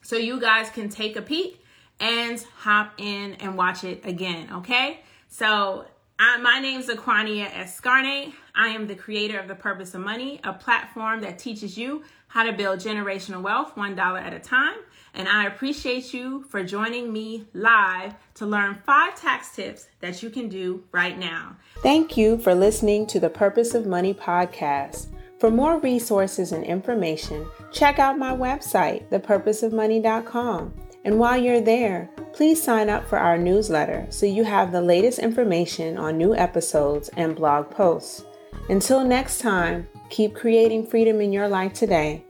so 0.03 0.17
you 0.17 0.41
guys 0.41 0.71
can 0.71 0.89
take 0.89 1.17
a 1.17 1.23
peek 1.23 1.63
and 1.99 2.43
hop 2.57 2.95
in 2.97 3.35
and 3.35 3.59
watch 3.59 3.85
it 3.85 4.07
again. 4.07 4.49
Okay. 4.55 5.01
So 5.29 5.85
I, 6.23 6.37
my 6.37 6.59
name 6.59 6.81
is 6.81 6.89
Aquania 6.89 7.51
Escarne. 7.51 8.35
I 8.55 8.69
am 8.69 8.87
the 8.87 8.95
creator 8.95 9.39
of 9.39 9.49
The 9.49 9.55
Purpose 9.55 9.95
of 9.95 10.03
Money, 10.03 10.39
a 10.45 10.53
platform 10.53 11.23
that 11.23 11.39
teaches 11.39 11.79
you 11.79 12.05
how 12.29 12.43
to 12.43 12.53
build 12.53 12.79
generational 12.79 13.41
wealth 13.41 13.75
one 13.75 13.95
dollar 13.95 14.19
at 14.19 14.35
a 14.35 14.39
time. 14.39 14.77
And 15.15 15.27
I 15.27 15.47
appreciate 15.47 16.13
you 16.13 16.45
for 16.51 16.63
joining 16.63 17.11
me 17.11 17.47
live 17.55 18.13
to 18.35 18.45
learn 18.45 18.83
five 18.85 19.19
tax 19.19 19.57
tips 19.57 19.87
that 20.01 20.23
you 20.23 20.29
can 20.29 20.51
do 20.51 20.85
right 20.93 21.19
now. 21.19 21.57
Thank 21.79 22.19
you 22.19 22.37
for 22.37 22.55
listening 22.55 23.07
to 23.07 23.19
the 23.19 23.31
Purpose 23.31 23.75
of 23.75 23.87
Money 23.87 24.13
podcast. 24.13 25.07
For 25.39 25.51
more 25.51 25.79
resources 25.79 26.53
and 26.53 26.65
information, 26.65 27.47
check 27.73 27.99
out 27.99 28.19
my 28.19 28.37
website, 28.37 29.09
thepurposeofmoney.com. 29.09 30.75
And 31.05 31.19
while 31.19 31.41
you're 31.41 31.61
there, 31.61 32.11
please 32.33 32.63
sign 32.63 32.89
up 32.89 33.09
for 33.09 33.19
our 33.19 33.39
newsletter 33.39 34.07
so 34.11 34.27
you 34.27 34.45
have 34.45 34.71
the 34.71 34.83
latest 34.83 35.19
information 35.19 35.97
on 35.97 36.19
new 36.19 36.35
episodes 36.35 37.11
and 37.17 37.35
blog 37.35 37.71
posts. 37.71 38.25
Until 38.69 39.05
next 39.05 39.39
time, 39.39 39.89
keep 40.11 40.35
creating 40.35 40.87
freedom 40.87 41.21
in 41.21 41.33
your 41.33 41.49
life 41.49 41.73
today 41.73 42.25